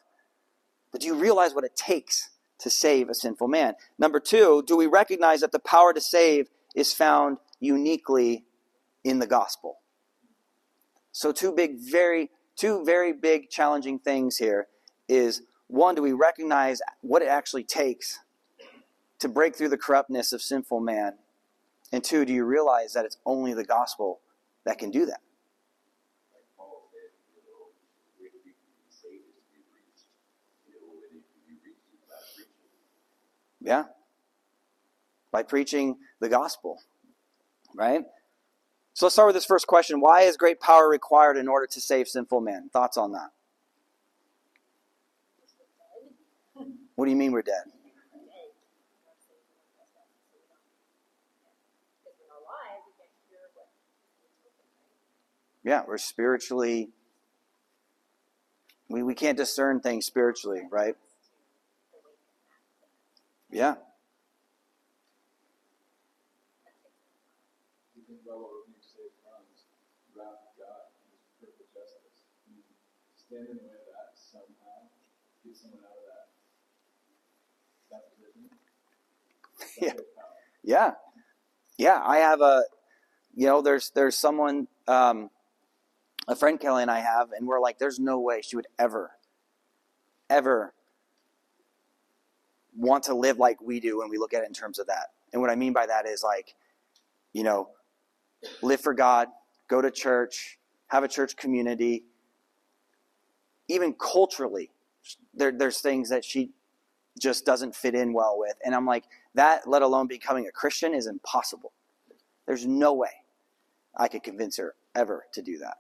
[0.90, 3.74] But do you realize what it takes to save a sinful man?
[3.98, 8.44] Number two, do we recognize that the power to save is found uniquely
[9.04, 9.78] in the gospel?
[11.12, 14.68] So two big, very, two very big challenging things here
[15.08, 18.20] is one, do we recognize what it actually takes
[19.18, 21.14] to break through the corruptness of sinful man?
[21.92, 24.20] And two, do you realize that it's only the gospel
[24.68, 25.20] that can do that?
[33.60, 33.84] Yeah.
[35.32, 36.80] By preaching the gospel.
[37.74, 38.02] Right?
[38.92, 40.00] So let's start with this first question.
[40.00, 42.68] Why is great power required in order to save sinful men?
[42.70, 43.30] Thoughts on that?
[46.94, 47.77] What do you mean we're dead?
[55.64, 56.90] Yeah, we're spiritually
[58.88, 60.94] we, we can't discern things spiritually, right?
[63.50, 63.74] Yeah.
[79.80, 79.92] Yeah.
[80.64, 80.92] Yeah.
[81.78, 82.62] Yeah, I have a
[83.34, 85.30] you know, there's there's someone um
[86.28, 89.10] a friend Kelly and I have and we're like there's no way she would ever
[90.30, 90.72] ever
[92.76, 95.08] want to live like we do when we look at it in terms of that.
[95.32, 96.54] And what I mean by that is like
[97.32, 97.70] you know,
[98.62, 99.28] live for God,
[99.68, 102.04] go to church, have a church community.
[103.68, 104.70] Even culturally,
[105.34, 106.50] there, there's things that she
[107.20, 108.54] just doesn't fit in well with.
[108.64, 111.72] And I'm like, that, let alone becoming a Christian, is impossible.
[112.46, 113.10] There's no way
[113.96, 115.78] I could convince her ever to do that.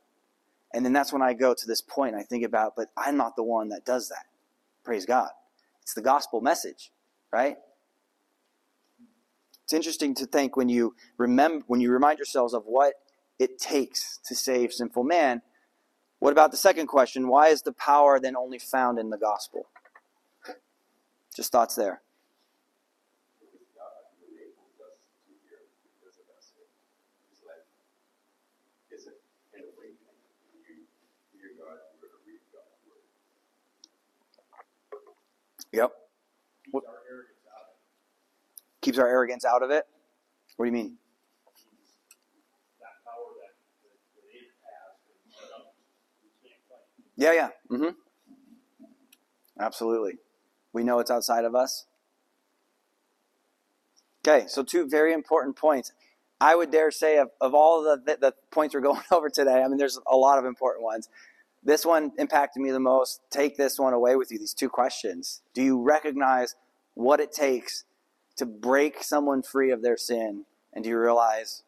[0.72, 3.16] And then that's when I go to this point and I think about, but I'm
[3.16, 4.26] not the one that does that.
[4.84, 5.30] Praise God.
[5.82, 6.92] It's the gospel message,
[7.32, 7.56] right?
[9.64, 12.94] It's interesting to think when you remember when you remind yourselves of what
[13.38, 15.42] it takes to save sinful man.
[16.18, 17.28] What about the second question?
[17.28, 19.68] Why is the power then only found in the gospel?
[21.36, 22.02] Just thoughts there.
[23.38, 26.50] Because God enables us to hear because of us.
[27.30, 27.62] It's like,
[28.90, 29.14] it's a,
[29.54, 30.18] an awakening.
[31.30, 33.06] You hear God's word or read God's word.
[35.72, 35.92] Yep.
[36.70, 38.80] Keeps our arrogance out of it.
[38.80, 39.84] Keeps our arrogance out of it.
[40.56, 40.96] What do you mean?
[47.16, 47.48] Yeah, yeah.
[47.70, 47.90] Mm-hmm.
[49.60, 50.18] Absolutely.
[50.72, 51.86] We know it's outside of us.
[54.26, 55.92] Okay, so two very important points.
[56.40, 59.62] I would dare say of, of all the, the, the points we're going over today,
[59.62, 61.08] I mean, there's a lot of important ones.
[61.62, 63.20] This one impacted me the most.
[63.30, 65.42] Take this one away with you, these two questions.
[65.54, 66.54] Do you recognize
[66.94, 67.84] what it takes
[68.36, 70.44] to break someone free of their sin?
[70.72, 71.62] And do you realize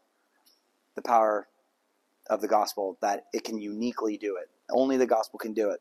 [0.94, 1.48] the power
[2.28, 4.48] of the gospel that it can uniquely do it?
[4.70, 5.80] Only the gospel can do it.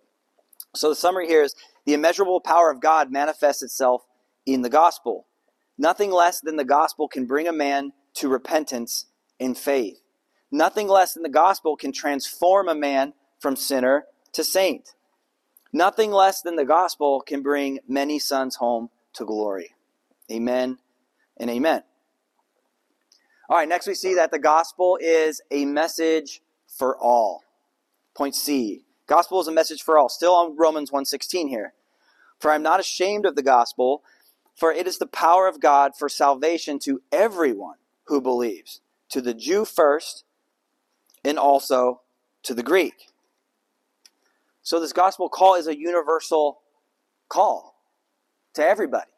[0.75, 4.05] So the summary here is the immeasurable power of God manifests itself
[4.45, 5.27] in the gospel.
[5.77, 9.05] Nothing less than the gospel can bring a man to repentance
[9.39, 10.01] and faith.
[10.51, 14.93] Nothing less than the gospel can transform a man from sinner to saint.
[15.71, 19.75] Nothing less than the gospel can bring many sons home to glory.
[20.31, 20.77] Amen
[21.37, 21.83] and amen.
[23.49, 27.43] All right, next we see that the gospel is a message for all.
[28.15, 28.83] Point C.
[29.07, 30.09] Gospel is a message for all.
[30.09, 31.73] Still on Romans 1:16 here.
[32.39, 34.03] For I am not ashamed of the gospel,
[34.55, 39.33] for it is the power of God for salvation to everyone who believes, to the
[39.33, 40.23] Jew first,
[41.23, 42.01] and also
[42.43, 43.08] to the Greek.
[44.69, 46.59] So this gospel call is a universal
[47.27, 47.73] call
[48.53, 49.09] to everybody,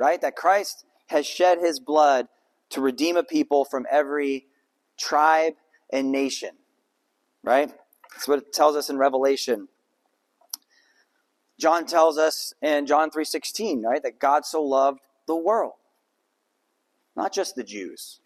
[0.00, 0.20] right?
[0.20, 2.26] That Christ has shed his blood
[2.70, 4.46] to redeem a people from every
[4.98, 5.52] tribe
[5.92, 6.50] and nation,
[7.44, 7.72] right?
[8.10, 9.68] That's what it tells us in Revelation.
[11.60, 15.74] John tells us in John 3:16, right, that God so loved the world.
[17.14, 18.18] Not just the Jews.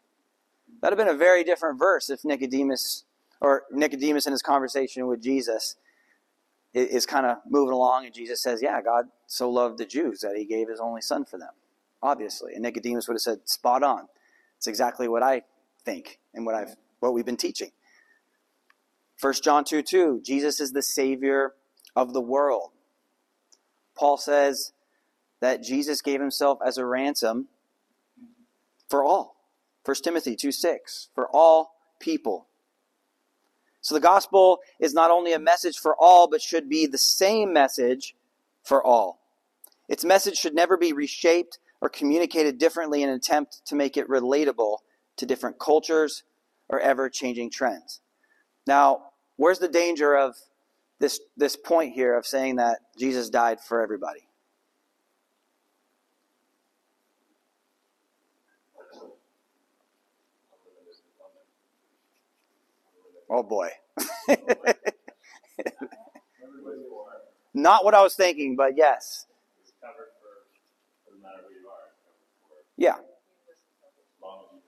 [0.80, 3.04] That'd have been a very different verse if Nicodemus
[3.42, 5.76] or Nicodemus in his conversation with Jesus
[6.74, 10.36] is kind of moving along and Jesus says, "Yeah, God so loved the Jews that
[10.36, 11.52] he gave his only son for them."
[12.02, 12.54] Obviously.
[12.54, 14.08] And Nicodemus would have said, "Spot on.
[14.56, 15.42] It's exactly what I
[15.84, 17.72] think and what I've what we've been teaching."
[19.20, 21.54] 1 John 2 2, Jesus is the Savior
[21.94, 22.72] of the world.
[23.94, 24.72] Paul says
[25.40, 27.48] that Jesus gave himself as a ransom
[28.88, 29.36] for all.
[29.84, 32.48] 1 Timothy 2 6, for all people.
[33.82, 37.52] So the gospel is not only a message for all, but should be the same
[37.52, 38.14] message
[38.62, 39.20] for all.
[39.88, 44.08] Its message should never be reshaped or communicated differently in an attempt to make it
[44.08, 44.78] relatable
[45.16, 46.22] to different cultures
[46.68, 48.00] or ever changing trends.
[48.66, 49.06] Now,
[49.36, 50.36] where's the danger of
[51.00, 54.28] this, this point here of saying that Jesus died for everybody?
[63.32, 63.70] Oh boy.
[67.54, 69.26] Not what I was thinking, but yes.
[69.62, 70.44] It's covered for,
[71.06, 72.98] doesn't matter who you are, it's covered for, Yeah, as
[74.22, 74.60] long as you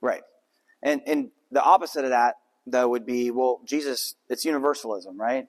[0.00, 0.22] right.
[0.82, 2.34] And and the opposite of that
[2.66, 5.46] though would be well, Jesus it's universalism, right?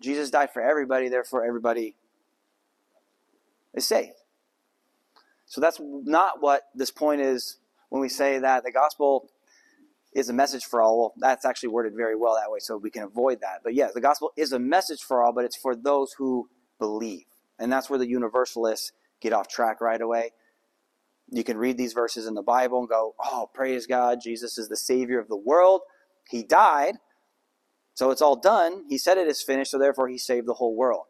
[0.00, 1.96] Jesus died for everybody, therefore everybody
[3.74, 4.12] is saved.
[5.46, 7.56] So that's not what this point is
[7.88, 9.30] when we say that the gospel
[10.12, 10.98] is a message for all.
[10.98, 13.60] Well, that's actually worded very well that way, so we can avoid that.
[13.62, 16.48] But yes, the gospel is a message for all, but it's for those who
[16.78, 17.24] believe.
[17.58, 20.32] And that's where the universalists get off track right away.
[21.30, 24.68] You can read these verses in the Bible and go, oh, praise God, Jesus is
[24.68, 25.82] the Savior of the world.
[26.30, 26.96] He died,
[27.94, 28.84] so it's all done.
[28.88, 31.04] He said it is finished, so therefore he saved the whole world.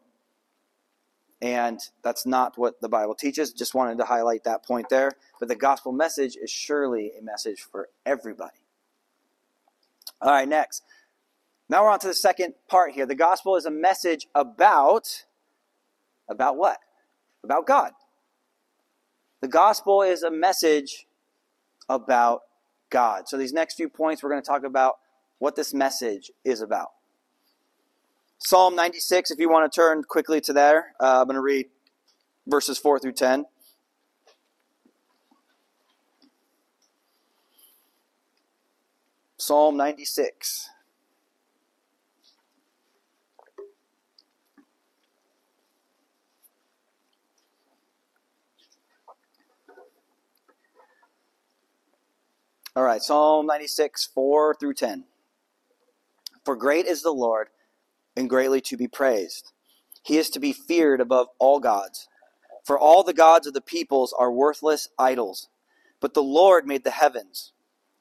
[1.41, 3.53] And that's not what the Bible teaches.
[3.53, 5.13] Just wanted to highlight that point there.
[5.39, 8.58] But the gospel message is surely a message for everybody.
[10.21, 10.83] All right, next.
[11.69, 13.05] Now we're on to the second part here.
[13.05, 15.25] The gospel is a message about
[16.27, 16.77] about what?
[17.43, 17.91] About God.
[19.41, 21.07] The gospel is a message
[21.87, 22.41] about
[22.89, 23.27] God.
[23.27, 24.95] So these next few points we're going to talk about
[25.37, 26.89] what this message is about.
[28.39, 31.67] Psalm 96, if you want to turn quickly to there, uh, I'm going to read
[32.47, 33.45] verses 4 through 10.
[39.39, 40.69] Psalm 96.
[52.75, 55.05] All right, Psalm 96, 4 through 10.
[56.43, 57.47] For great is the Lord,
[58.17, 59.53] and greatly to be praised.
[60.03, 62.09] He is to be feared above all gods.
[62.65, 65.47] For all the gods of the peoples are worthless idols.
[66.01, 67.53] But the Lord made the heavens.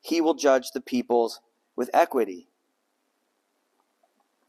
[0.00, 1.40] He will judge the peoples
[1.76, 2.48] with equity.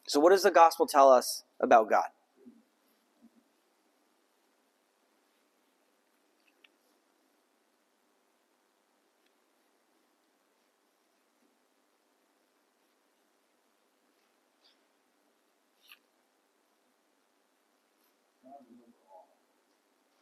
[0.08, 2.08] So, what does the gospel tell us about God?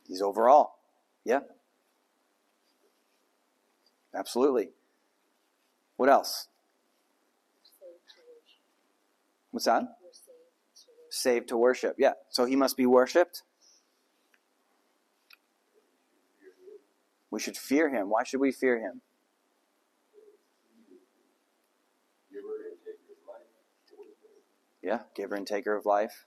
[0.08, 0.76] He's overall.
[1.26, 1.42] Yeah.
[4.16, 4.70] Absolutely.
[5.98, 6.48] What else?
[9.52, 9.84] What's that?
[11.10, 11.96] Saved to worship.
[11.98, 12.14] Yeah.
[12.30, 13.44] So he must be worshiped.
[17.32, 18.10] We should fear him.
[18.10, 19.02] Why should we fear him?
[24.82, 26.26] Yeah, giver and taker of life.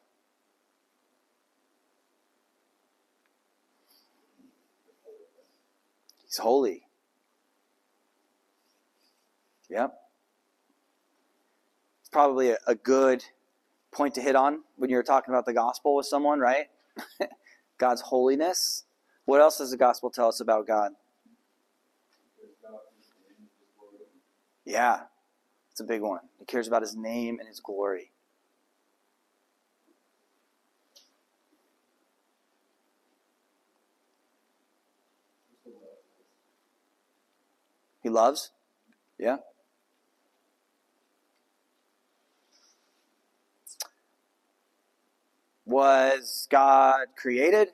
[6.25, 6.90] He's holy.
[9.71, 9.95] Yep.
[12.01, 13.25] It's probably a, a good
[13.93, 16.67] point to hit on when you're talking about the gospel with someone, right?
[17.79, 18.85] God's holiness.
[19.25, 20.93] What else does the gospel tell us about God?
[24.65, 25.03] Yeah,
[25.71, 26.21] it's a big one.
[26.39, 28.13] He cares about his name and his glory.
[38.03, 38.51] He loves?
[39.19, 39.39] Yeah.
[45.71, 47.69] Was God created?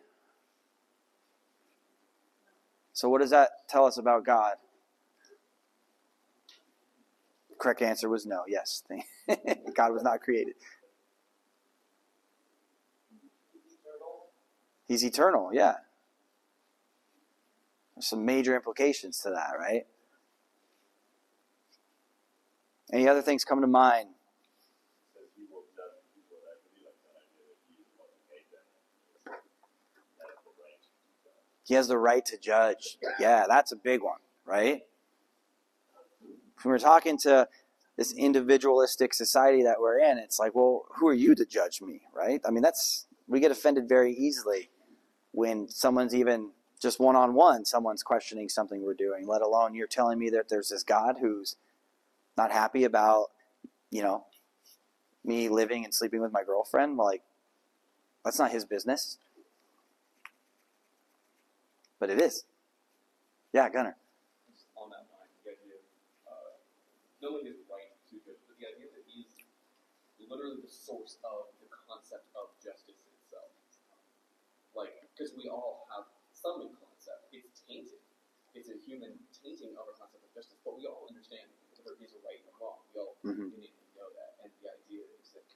[2.93, 4.55] So, what does that tell us about God?
[7.59, 8.43] correct answer was no.
[8.47, 8.83] Yes.
[9.75, 10.55] God was not created.
[14.87, 15.75] He's eternal, yeah.
[17.97, 19.87] There's some major implications to that, right?
[22.93, 24.11] Any other things come to mind
[31.67, 32.97] He has the right to judge.
[33.19, 34.83] Yeah, that's a big one, right?
[36.63, 37.49] When we're talking to
[37.97, 42.03] this individualistic society that we're in, it's like, well, who are you to judge me,
[42.15, 42.41] right?
[42.47, 44.71] I mean, that's we get offended very easily
[45.33, 49.89] when someone's even just one on one, someone's questioning something we're doing, let alone you're
[49.89, 51.57] telling me that there's this God who's
[52.37, 53.27] not happy about,
[53.91, 54.25] you know,
[55.25, 56.97] me living and sleeping with my girlfriend.
[56.97, 57.23] Like,
[58.25, 59.19] that's not his business.
[61.99, 62.45] But it is.
[63.53, 63.97] Yeah, Gunner.
[64.77, 65.85] On that line, the idea of
[66.29, 66.53] uh,
[67.25, 69.33] knowing his right to judge, but the idea that he's
[70.29, 73.49] literally the source of the concept of justice itself.
[74.77, 76.05] Like, because we all have
[76.37, 77.97] some concept, it's tainted.
[78.53, 81.97] It's a human tainting of our concept of justice, but we all understand that there
[82.05, 82.85] is a right and a wrong.
[82.93, 83.53] We all Mhm.
[83.57, 85.49] innately know that, and the idea is that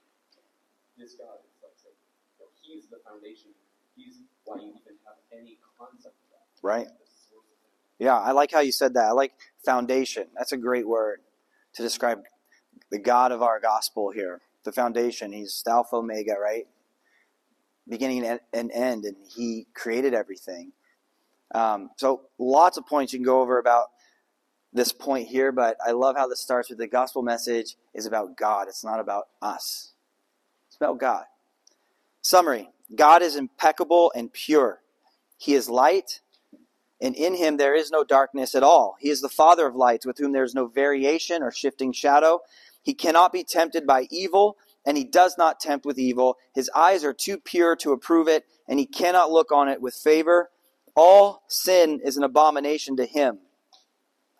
[0.97, 3.53] this God is like, say, you know, he's the foundation.
[3.95, 6.30] He's why you even have any concept of.
[6.61, 6.87] Right.
[7.99, 9.05] Yeah, I like how you said that.
[9.05, 9.33] I like
[9.65, 10.27] foundation.
[10.35, 11.19] That's a great word
[11.73, 12.23] to describe
[12.89, 14.41] the God of our gospel here.
[14.63, 15.33] The foundation.
[15.33, 16.67] He's Alpha Omega, right?
[17.87, 20.73] Beginning and and end, and He created everything.
[21.53, 23.87] Um, so lots of points you can go over about
[24.73, 28.37] this point here, but I love how this starts with the gospel message is about
[28.37, 28.67] God.
[28.67, 29.93] It's not about us.
[30.67, 31.25] It's about God.
[32.21, 34.81] Summary God is impeccable and pure.
[35.37, 36.20] He is light,
[37.01, 38.95] and in him there is no darkness at all.
[38.99, 42.41] He is the Father of lights, with whom there is no variation or shifting shadow.
[42.83, 46.37] He cannot be tempted by evil, and he does not tempt with evil.
[46.53, 49.95] His eyes are too pure to approve it, and he cannot look on it with
[49.95, 50.49] favor.
[50.95, 53.39] All sin is an abomination to him,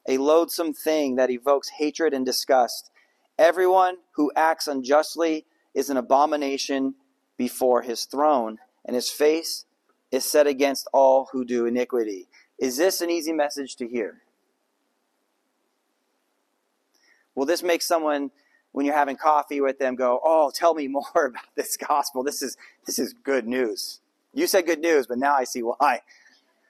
[0.08, 2.92] a loathsome thing that evokes hatred and disgust.
[3.38, 6.96] Everyone who acts unjustly is an abomination
[7.38, 9.66] before his throne, and his face
[10.12, 12.28] is set against all who do iniquity.
[12.62, 14.22] Is this an easy message to hear?
[17.34, 18.30] Will this make someone,
[18.72, 22.24] when you're having coffee with them, go, "Oh, tell me more about this gospel.
[22.24, 22.56] This is
[22.86, 24.00] this is good news."
[24.34, 26.02] You said good news, but now I see why.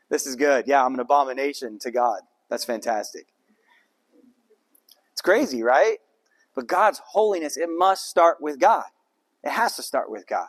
[0.10, 0.66] This is good.
[0.66, 2.22] Yeah, I'm an abomination to God.
[2.50, 3.28] That's fantastic.
[5.12, 5.98] It's crazy, right?
[6.56, 8.86] But God's holiness, it must start with God.
[9.44, 10.48] It has to start with God.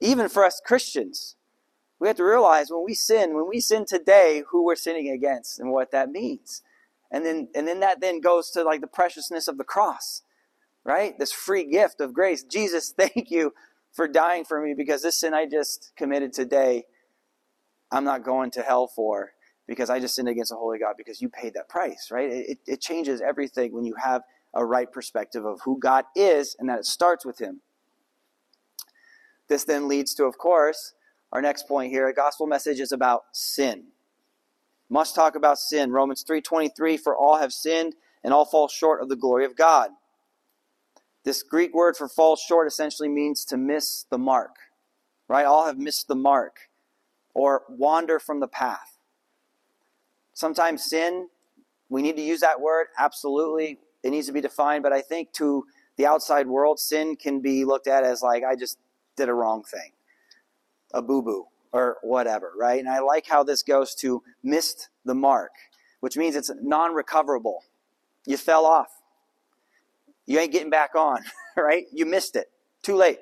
[0.00, 1.36] Even for us Christians,
[2.00, 5.58] we have to realize when we sin, when we sin today, who we're sinning against
[5.58, 6.62] and what that means.
[7.10, 10.22] And then and then that then goes to like the preciousness of the cross.
[10.84, 11.18] Right?
[11.18, 12.44] This free gift of grace.
[12.44, 13.52] Jesus, thank you
[13.92, 16.84] for dying for me because this sin I just committed today,
[17.90, 19.32] I'm not going to hell for
[19.66, 22.30] because I just sinned against the holy God because you paid that price, right?
[22.30, 24.22] It, it changes everything when you have
[24.54, 27.60] a right perspective of who God is and that it starts with Him.
[29.48, 30.94] This then leads to, of course,
[31.32, 32.08] our next point here.
[32.08, 33.88] A gospel message is about sin.
[34.88, 35.92] Must talk about sin.
[35.92, 39.90] Romans 3:23 for all have sinned and all fall short of the glory of God.
[41.24, 44.56] This Greek word for fall short essentially means to miss the mark.
[45.28, 45.44] Right?
[45.44, 46.70] All have missed the mark
[47.34, 48.96] or wander from the path.
[50.32, 51.28] Sometimes sin,
[51.88, 53.78] we need to use that word absolutely.
[54.02, 55.66] It needs to be defined, but I think to
[55.96, 58.78] the outside world, sin can be looked at as like I just
[59.16, 59.92] did a wrong thing,
[60.94, 62.80] a boo boo, or whatever, right?
[62.80, 65.52] And I like how this goes to missed the mark,
[66.00, 67.64] which means it's non recoverable.
[68.26, 68.88] You fell off.
[70.26, 71.20] You ain't getting back on,
[71.56, 71.86] right?
[71.92, 72.50] You missed it.
[72.82, 73.18] Too late.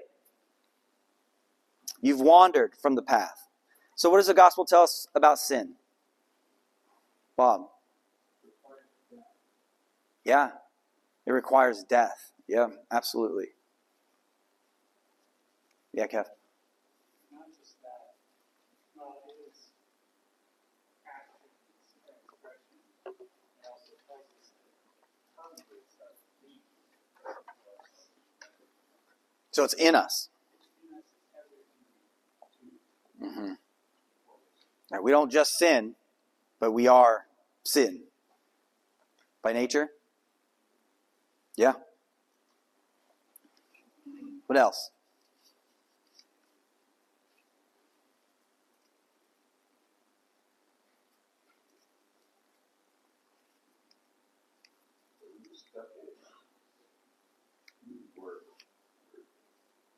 [2.02, 3.48] You've wandered from the path.
[3.96, 5.74] So, what does the gospel tell us about sin?
[7.36, 7.62] Bob.
[10.24, 10.50] Yeah,
[11.26, 12.32] it requires death.
[12.48, 13.48] Yeah, absolutely.
[15.92, 16.26] Yeah, Kev.
[17.32, 18.16] not just that,
[18.96, 19.72] well, it is
[21.06, 21.54] actions
[22.06, 22.78] and expression.
[23.58, 24.76] It also tells us that
[25.36, 26.62] tongue is that lead.
[29.57, 30.28] So it's in us.
[30.52, 32.76] It's in us, it's everything
[33.22, 33.46] we do.
[33.46, 33.54] hmm
[34.90, 35.94] Now, we don't just sin,
[36.61, 37.24] but we are
[37.64, 38.02] sin
[39.42, 39.88] by nature.
[41.57, 41.72] Yeah.
[44.44, 44.90] What else?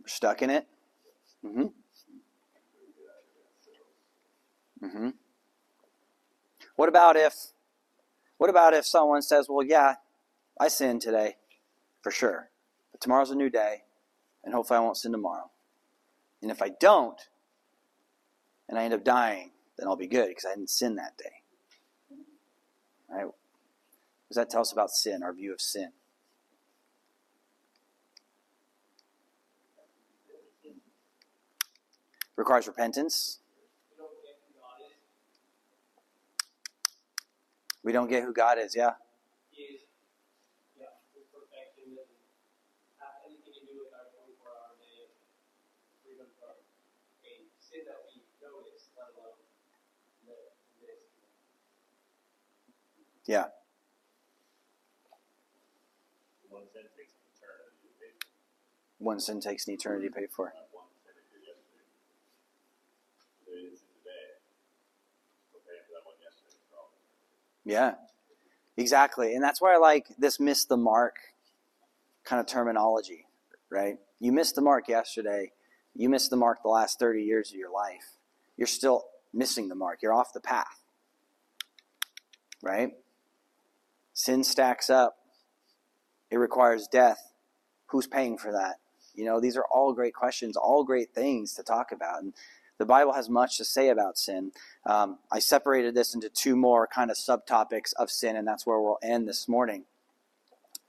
[0.09, 0.66] Stuck in it.
[1.44, 1.66] Mm-hmm.
[4.84, 5.09] Mm-hmm.
[6.76, 7.34] What about if
[8.36, 9.96] what about if someone says, "Well, yeah,
[10.61, 11.36] I sinned today,
[12.02, 12.50] for sure,
[12.92, 13.82] but tomorrow's a new day,
[14.44, 15.50] and hopefully I won't sin tomorrow.
[16.40, 17.20] And if I don't,
[18.68, 21.42] and I end up dying, then I'll be good because I didn't sin that day.
[23.09, 23.24] Right?
[23.24, 23.34] What
[24.28, 25.90] does that tell us about sin, our view of sin?
[32.39, 33.41] Requires repentance.
[33.99, 34.95] We don't get who God is.
[37.82, 38.95] We don't get who God is, yeah.
[40.78, 42.14] Yeah, His perfection doesn't
[43.03, 45.18] have to do with our 24 hour day of
[46.07, 46.62] freedom from
[47.26, 49.43] a sin that we notice, let alone
[50.30, 51.11] live this.
[53.26, 53.51] Yeah.
[56.49, 58.30] One sin takes an eternity to pay for.
[59.03, 60.55] One sin takes an eternity to pay for.
[60.55, 61.86] Not one sin I did yesterday.
[63.47, 64.43] Today is today.
[65.49, 66.59] Still paying for that one yesterday.
[66.72, 66.99] Probably.
[67.68, 67.96] Yeah,
[68.78, 69.34] exactly.
[69.34, 71.16] And that's why I like this miss the mark
[72.24, 73.26] kind of terminology,
[73.70, 73.98] right?
[74.20, 75.52] You missed the mark yesterday.
[75.94, 78.16] You missed the mark the last 30 years of your life.
[78.56, 79.04] You're still
[79.34, 79.98] missing the mark.
[80.00, 80.80] You're off the path,
[82.62, 82.92] right?
[84.14, 85.18] Sin stacks up,
[86.30, 87.34] it requires death.
[87.88, 88.76] Who's paying for that?
[89.14, 92.22] You know, these are all great questions, all great things to talk about.
[92.22, 92.32] And
[92.78, 94.52] the Bible has much to say about sin.
[94.86, 98.80] Um, I separated this into two more kind of subtopics of sin, and that's where
[98.80, 99.84] we'll end this morning.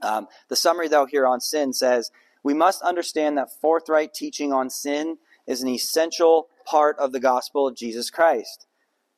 [0.01, 2.11] Um, the summary, though, here on sin says
[2.43, 7.67] we must understand that forthright teaching on sin is an essential part of the gospel
[7.67, 8.67] of Jesus Christ.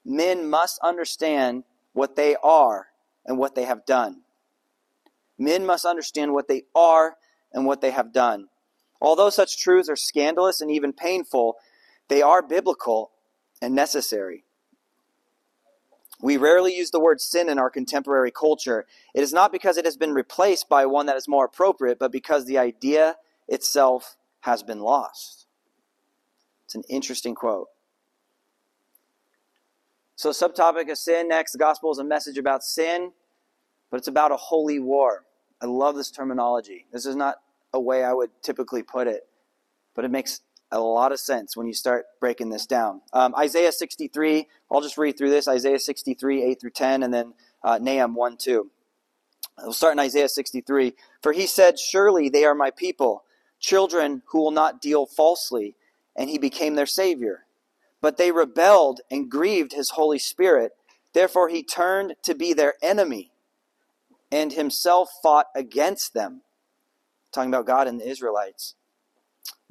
[0.03, 2.87] Men must understand what they are
[3.25, 4.21] and what they have done.
[5.37, 7.17] Men must understand what they are
[7.53, 8.47] and what they have done.
[9.01, 11.57] Although such truths are scandalous and even painful,
[12.11, 13.11] they are biblical
[13.61, 14.43] and necessary.
[16.21, 18.85] We rarely use the word sin in our contemporary culture.
[19.15, 22.11] It is not because it has been replaced by one that is more appropriate, but
[22.11, 23.15] because the idea
[23.47, 25.47] itself has been lost.
[26.65, 27.69] It's an interesting quote.
[30.17, 33.13] So, subtopic of sin next the gospel is a message about sin,
[33.89, 35.23] but it's about a holy war.
[35.61, 36.87] I love this terminology.
[36.91, 37.37] This is not
[37.73, 39.29] a way I would typically put it,
[39.95, 40.41] but it makes
[40.71, 43.01] a lot of sense when you start breaking this down.
[43.13, 47.33] Um, Isaiah 63, I'll just read through this Isaiah 63, 8 through 10, and then
[47.63, 48.69] uh, Nahum 1, 2.
[49.63, 50.93] We'll start in Isaiah 63.
[51.21, 53.23] For he said, Surely they are my people,
[53.59, 55.75] children who will not deal falsely,
[56.15, 57.45] and he became their Savior.
[58.01, 60.71] But they rebelled and grieved his Holy Spirit.
[61.13, 63.31] Therefore he turned to be their enemy
[64.31, 66.41] and himself fought against them.
[67.31, 68.75] Talking about God and the Israelites.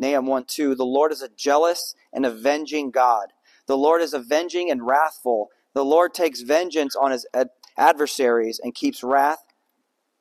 [0.01, 3.29] Nahum 1 2 The Lord is a jealous and avenging God.
[3.67, 5.51] The Lord is avenging and wrathful.
[5.75, 9.45] The Lord takes vengeance on his ad- adversaries and keeps wrath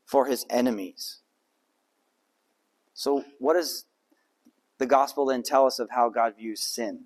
[0.06, 1.22] for his enemies.
[2.94, 3.86] So, what does
[4.78, 7.06] the gospel then tell us of how God views sin?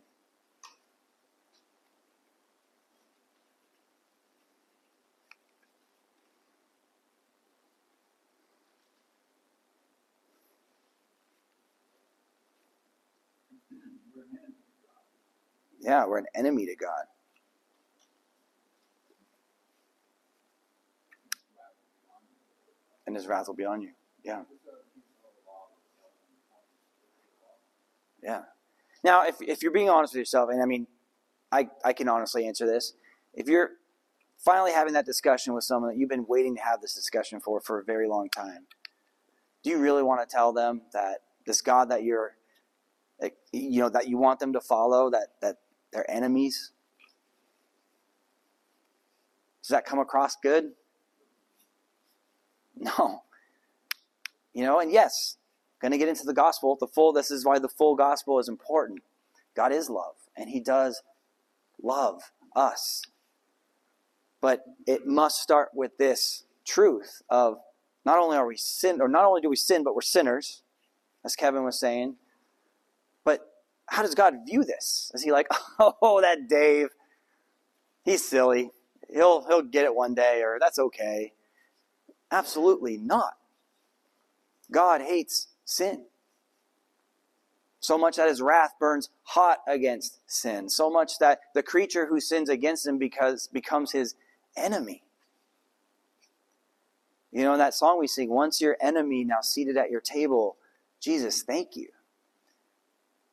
[15.84, 17.04] Yeah, we're an enemy to God.
[23.06, 23.90] And his wrath will be on you.
[24.24, 24.44] Yeah.
[28.24, 28.44] Yeah.
[29.04, 30.88] Now, if, if you're being honest with yourself, and I mean,
[31.52, 32.94] I, I can honestly answer this.
[33.34, 33.72] If you're
[34.38, 37.60] finally having that discussion with someone that you've been waiting to have this discussion for
[37.60, 38.68] for a very long time,
[39.64, 42.36] do you really want to tell them that this God that you're,
[43.52, 45.58] you know, that you want them to follow, that, that
[45.94, 46.72] they're enemies?
[49.62, 50.72] Does that come across good?
[52.76, 53.22] No.
[54.54, 55.38] You know, and yes,
[55.80, 56.76] going to get into the gospel.
[56.80, 59.04] The full, this is why the full gospel is important.
[59.56, 61.04] God is love, and He does
[61.82, 63.04] love us.
[64.42, 67.58] But it must start with this truth of
[68.06, 70.62] not only are we sin, or not only do we sin, but we're sinners,
[71.24, 72.16] as Kevin was saying.
[73.94, 75.12] How does God view this?
[75.14, 75.48] Is He like,
[75.80, 76.88] oh, that Dave,
[78.04, 78.72] he's silly.
[79.14, 81.34] He'll he'll get it one day, or that's okay.
[82.32, 83.36] Absolutely not.
[84.72, 86.06] God hates sin.
[87.82, 90.70] So much that his wrath burns hot against sin.
[90.70, 94.16] So much that the creature who sins against him because becomes his
[94.58, 95.04] enemy.
[97.32, 100.58] You know, in that song we sing, once your enemy, now seated at your table,
[101.00, 101.90] Jesus, thank you.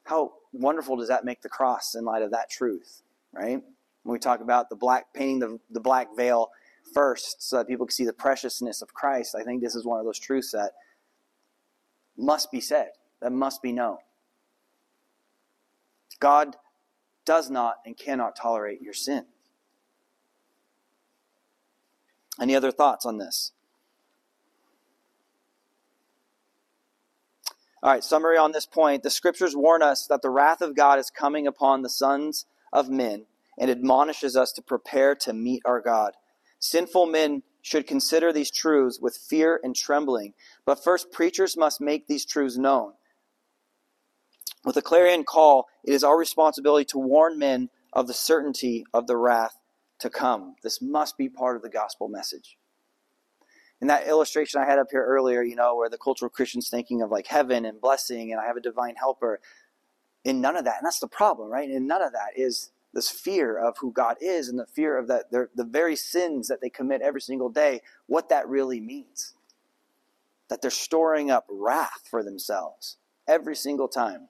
[0.05, 3.63] How wonderful does that make the cross in light of that truth, right?
[4.03, 6.51] When we talk about the black painting the, the black veil
[6.95, 10.01] first so that people can see the preciousness of Christ, I think this is one
[10.01, 10.73] of those truths that
[12.17, 12.91] must be said,
[13.21, 13.99] that must be known.
[16.19, 16.57] God
[17.25, 19.27] does not and cannot tolerate your sin.
[22.41, 23.53] Any other thoughts on this?
[27.83, 29.03] All right, summary on this point.
[29.03, 32.91] The scriptures warn us that the wrath of God is coming upon the sons of
[32.91, 33.25] men
[33.59, 36.13] and admonishes us to prepare to meet our God.
[36.59, 40.35] Sinful men should consider these truths with fear and trembling,
[40.67, 42.93] but first, preachers must make these truths known.
[44.63, 49.07] With a clarion call, it is our responsibility to warn men of the certainty of
[49.07, 49.59] the wrath
[50.01, 50.57] to come.
[50.63, 52.59] This must be part of the gospel message.
[53.81, 57.01] In that illustration I had up here earlier, you know, where the cultural Christian's thinking
[57.03, 59.41] of like heaven and blessing and I have a divine helper,
[60.25, 61.71] in none of that, and that's the problem, right?
[61.71, 65.09] In none of that is this fear of who God is and the fear of
[65.09, 69.35] that the very sins that they commit every single day, what that really means.
[70.49, 74.29] That they're storing up wrath for themselves every single time.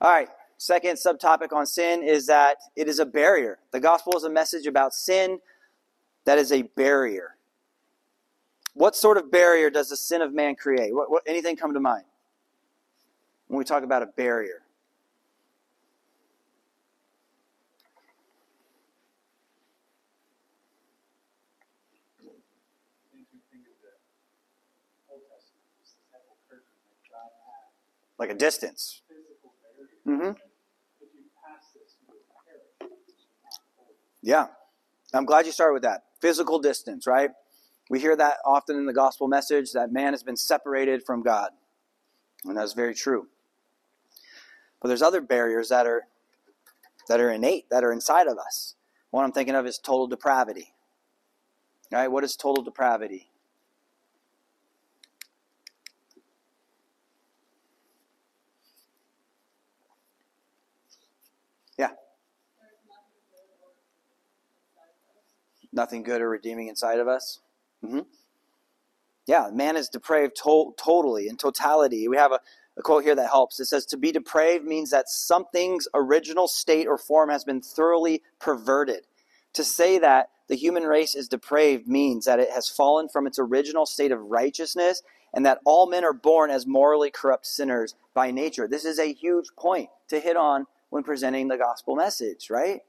[0.00, 3.58] All right, second subtopic on sin is that it is a barrier.
[3.72, 5.40] The gospel is a message about sin
[6.26, 7.36] that is a barrier.
[8.74, 10.94] What sort of barrier does the sin of man create?
[10.94, 12.04] What, what, anything come to mind
[13.46, 14.62] when we talk about a barrier?
[28.18, 29.02] Like a distance.
[30.06, 30.32] Mm-hmm.
[34.22, 34.46] Yeah.
[35.14, 36.05] I'm glad you started with that.
[36.20, 37.30] Physical distance, right?
[37.88, 41.50] We hear that often in the gospel message that man has been separated from God.
[42.44, 43.28] And that's very true.
[44.80, 46.04] But there's other barriers that are
[47.08, 48.74] that are innate, that are inside of us.
[49.10, 50.74] One I'm thinking of is total depravity.
[51.92, 52.08] Right?
[52.08, 53.30] What is total depravity?
[65.76, 67.40] Nothing good or redeeming inside of us.
[67.84, 68.00] Mm-hmm.
[69.26, 72.08] Yeah, man is depraved to- totally, in totality.
[72.08, 72.40] We have a,
[72.76, 73.60] a quote here that helps.
[73.60, 78.22] It says, To be depraved means that something's original state or form has been thoroughly
[78.40, 79.06] perverted.
[79.54, 83.38] To say that the human race is depraved means that it has fallen from its
[83.38, 85.02] original state of righteousness
[85.34, 88.68] and that all men are born as morally corrupt sinners by nature.
[88.68, 92.80] This is a huge point to hit on when presenting the gospel message, right?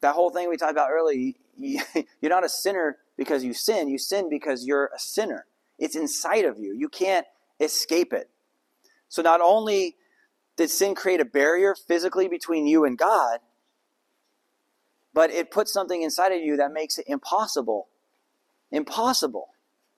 [0.00, 1.84] That whole thing we talked about earlier, you're
[2.22, 3.88] not a sinner because you sin.
[3.88, 5.46] You sin because you're a sinner.
[5.78, 6.74] It's inside of you.
[6.74, 7.26] You can't
[7.60, 8.30] escape it.
[9.08, 9.96] So not only
[10.56, 13.40] did sin create a barrier physically between you and God,
[15.12, 17.88] but it puts something inside of you that makes it impossible,
[18.70, 19.48] impossible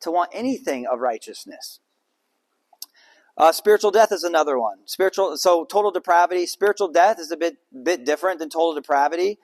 [0.00, 1.80] to want anything of righteousness.
[3.36, 4.78] Uh, spiritual death is another one.
[4.84, 6.46] Spiritual, so total depravity.
[6.46, 9.38] Spiritual death is a bit bit different than total depravity.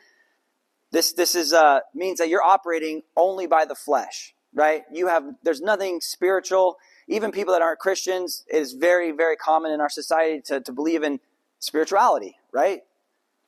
[0.90, 4.84] This this is uh, means that you're operating only by the flesh, right?
[4.92, 6.78] You have there's nothing spiritual.
[7.06, 10.72] Even people that aren't Christians, it is very very common in our society to, to
[10.72, 11.20] believe in
[11.58, 12.82] spirituality, right?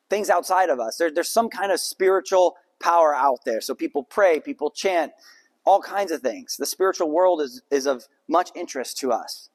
[0.09, 0.97] Things outside of us.
[0.97, 3.61] There, there's some kind of spiritual power out there.
[3.61, 5.13] So people pray, people chant,
[5.65, 6.57] all kinds of things.
[6.57, 9.51] The spiritual world is, is of much interest to us.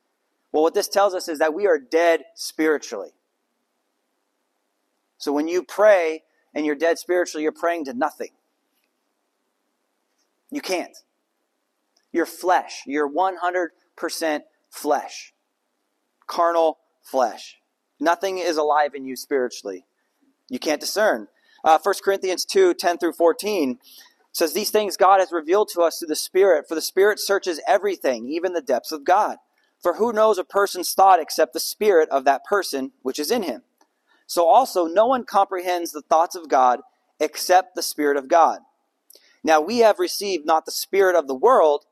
[0.52, 3.14] Well, what this tells us is that we are dead spiritually.
[5.18, 6.24] So when you pray,
[6.56, 8.30] and you're dead spiritually, you're praying to nothing.
[10.50, 10.98] You can't.
[12.14, 12.84] You're flesh.
[12.88, 14.40] You're 100%
[14.70, 15.34] flesh.
[16.28, 17.58] Carnal flesh.
[18.00, 19.86] Nothing is alive in you spiritually.
[20.50, 21.28] You can't discern.
[21.64, 23.80] Uh, 1 Corinthians 2 10 through 14
[24.32, 27.60] says, These things God has revealed to us through the Spirit, for the Spirit searches
[27.68, 29.38] everything, even the depths of God.
[29.82, 33.44] For who knows a person's thought except the Spirit of that person which is in
[33.44, 33.64] him?
[34.28, 36.82] So also, no one comprehends the thoughts of God
[37.20, 38.60] except the Spirit of God.
[39.44, 41.86] Now we have received not the Spirit of the world,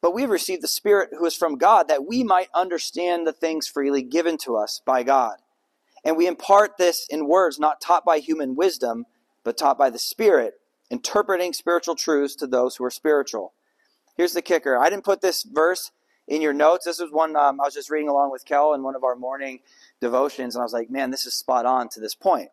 [0.00, 3.32] but we have received the Spirit who is from God, that we might understand the
[3.32, 5.36] things freely given to us by God.
[6.04, 9.04] And we impart this in words not taught by human wisdom,
[9.44, 10.54] but taught by the Spirit,
[10.90, 13.52] interpreting spiritual truths to those who are spiritual.
[14.16, 14.78] Here's the kicker.
[14.78, 15.90] I didn't put this verse
[16.30, 16.86] in your notes.
[16.86, 19.16] This was one um, I was just reading along with Kel in one of our
[19.16, 19.58] morning
[20.00, 22.48] devotions, and I was like, man, this is spot on to this point.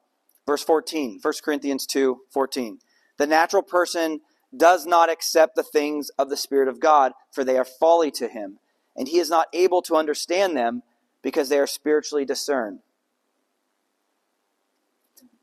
[0.46, 2.80] Verse 14, 1 Corinthians 2 14.
[3.18, 4.22] The natural person
[4.56, 8.28] does not accept the things of the Spirit of God, for they are folly to
[8.28, 8.60] him,
[8.96, 10.82] and he is not able to understand them
[11.22, 12.80] because they are spiritually discerned.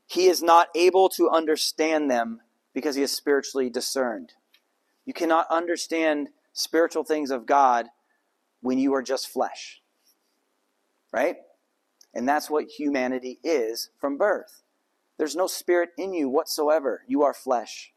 [0.07, 2.41] He is not able to understand them
[2.73, 4.33] because he is spiritually discerned.
[5.05, 7.87] You cannot understand spiritual things of God
[8.65, 9.79] when you are just flesh.
[11.13, 11.35] Right?
[12.15, 14.63] And that's what humanity is from birth.
[15.19, 17.03] There's no spirit in you whatsoever.
[17.07, 17.93] You are flesh.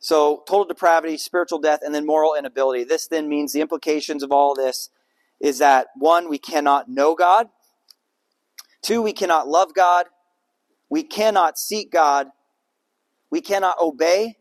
[0.00, 2.84] So, total depravity, spiritual death, and then moral inability.
[2.84, 4.90] This then means the implications of all this
[5.40, 7.48] is that one, we cannot know God.
[8.82, 10.06] Two, we cannot love God.
[10.90, 12.28] We cannot seek God.
[13.30, 14.36] We cannot obey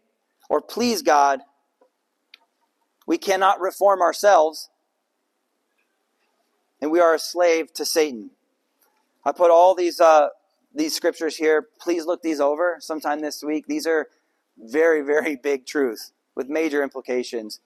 [0.49, 1.41] or please God.
[3.05, 4.69] We cannot reform ourselves.
[6.81, 8.31] And we are a slave to Satan.
[9.25, 10.29] I put all these uh,
[10.75, 11.67] these scriptures here.
[11.79, 13.67] Please look these over sometime this week.
[13.67, 14.07] These are
[14.57, 17.59] very, very big truths with major implications.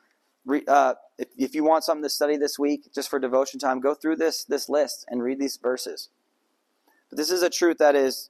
[0.46, 3.80] Re, uh, if, if you want something to study this week, just for devotion time,
[3.80, 6.10] go through this this list and read these verses.
[7.10, 8.30] But this is a truth that is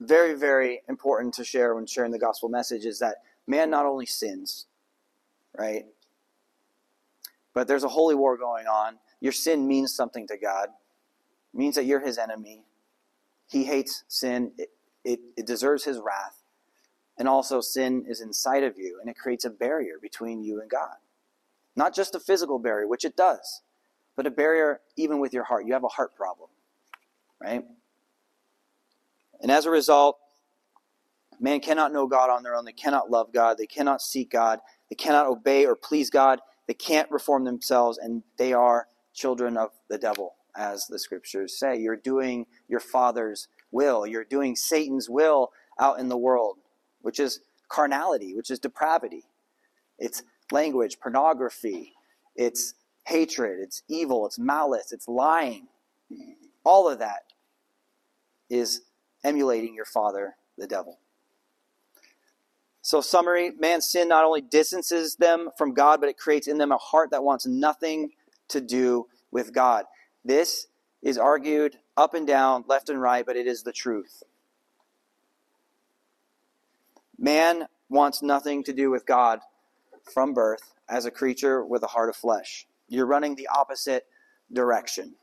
[0.00, 4.06] very, very important to share when sharing the gospel message is that man not only
[4.06, 4.66] sins,
[5.56, 5.84] right?
[7.54, 8.98] But there's a holy war going on.
[9.20, 10.68] Your sin means something to God.
[11.52, 12.64] It means that you're his enemy.
[13.48, 14.52] He hates sin.
[14.56, 14.70] It,
[15.04, 16.42] it, it deserves his wrath.
[17.18, 20.70] And also sin is inside of you and it creates a barrier between you and
[20.70, 20.96] God.
[21.76, 23.62] Not just a physical barrier, which it does,
[24.16, 25.66] but a barrier even with your heart.
[25.66, 26.50] You have a heart problem,
[27.40, 27.64] right?
[29.40, 30.18] And as a result,
[31.40, 32.64] man cannot know God on their own.
[32.64, 33.58] They cannot love God.
[33.58, 34.60] They cannot seek God.
[34.92, 36.40] They cannot obey or please God.
[36.66, 41.78] They can't reform themselves, and they are children of the devil, as the scriptures say.
[41.78, 44.06] You're doing your father's will.
[44.06, 46.58] You're doing Satan's will out in the world,
[47.00, 47.40] which is
[47.70, 49.24] carnality, which is depravity.
[49.98, 51.94] It's language, pornography,
[52.36, 52.74] it's
[53.06, 55.68] hatred, it's evil, it's malice, it's lying.
[56.64, 57.22] All of that
[58.50, 58.82] is
[59.24, 60.98] emulating your father, the devil.
[62.82, 66.72] So, summary man's sin not only distances them from God, but it creates in them
[66.72, 68.10] a heart that wants nothing
[68.48, 69.84] to do with God.
[70.24, 70.66] This
[71.00, 74.24] is argued up and down, left and right, but it is the truth.
[77.16, 79.38] Man wants nothing to do with God
[80.12, 82.66] from birth as a creature with a heart of flesh.
[82.88, 84.06] You're running the opposite
[84.52, 85.14] direction.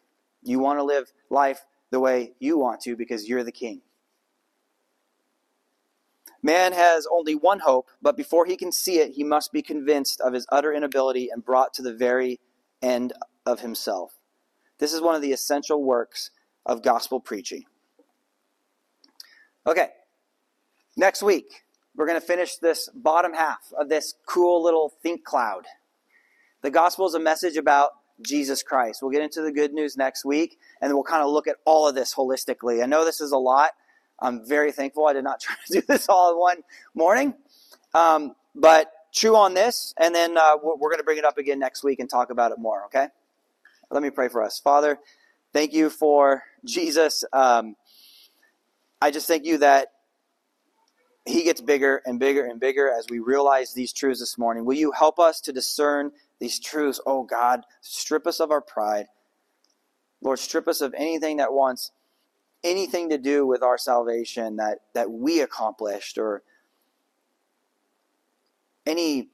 [0.43, 3.81] You want to live life the way you want to because you're the king.
[6.41, 10.21] Man has only one hope, but before he can see it, he must be convinced
[10.21, 12.39] of his utter inability and brought to the very
[12.81, 13.13] end
[13.45, 14.13] of himself.
[14.77, 16.31] This is one of the essential works
[16.65, 17.65] of gospel preaching.
[19.67, 19.89] Okay,
[20.95, 21.63] next week,
[21.95, 25.65] we're going to finish this bottom half of this cool little think cloud.
[26.61, 29.01] The gospel is a message about Jesus Christ.
[29.01, 31.57] We'll get into the good news next week, and then we'll kind of look at
[31.65, 32.81] all of this holistically.
[32.81, 33.71] I know this is a lot.
[34.21, 36.63] I'm very thankful I did not try to do this all in one
[36.93, 37.33] morning.
[37.93, 41.37] Um, but chew on this, and then uh, we're, we're going to bring it up
[41.37, 43.07] again next week and talk about it more, okay?
[43.89, 44.59] Let me pray for us.
[44.59, 44.99] Father,
[45.53, 47.23] thank you for Jesus.
[47.33, 47.75] Um,
[49.01, 49.93] I just thank you that
[51.25, 54.65] he gets bigger and bigger and bigger as we realize these truths this morning.
[54.65, 56.99] Will you help us to discern these truths?
[57.05, 59.07] Oh God, strip us of our pride.
[60.21, 61.91] Lord, strip us of anything that wants
[62.63, 66.43] anything to do with our salvation that, that we accomplished or
[68.85, 69.29] any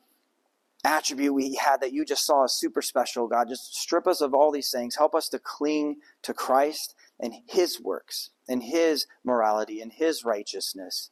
[0.84, 3.50] attribute we had that you just saw as super special, God.
[3.50, 4.96] Just strip us of all these things.
[4.96, 11.10] Help us to cling to Christ and His works and His morality and His righteousness.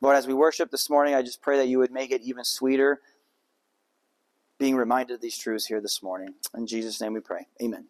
[0.00, 2.44] Lord, as we worship this morning, I just pray that you would make it even
[2.44, 3.00] sweeter
[4.58, 6.34] being reminded of these truths here this morning.
[6.54, 7.46] In Jesus' name we pray.
[7.62, 7.86] Amen.